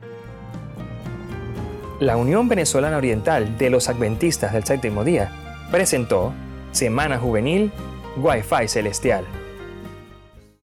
La 2.03 2.17
Unión 2.17 2.49
Venezolana 2.49 2.97
Oriental 2.97 3.57
de 3.57 3.69
los 3.69 3.87
Adventistas 3.87 4.51
del 4.51 4.65
Séptimo 4.65 5.05
Día 5.05 5.31
presentó 5.71 6.33
Semana 6.73 7.17
Juvenil 7.17 7.71
Wi-Fi 8.17 8.67
Celestial. 8.67 9.23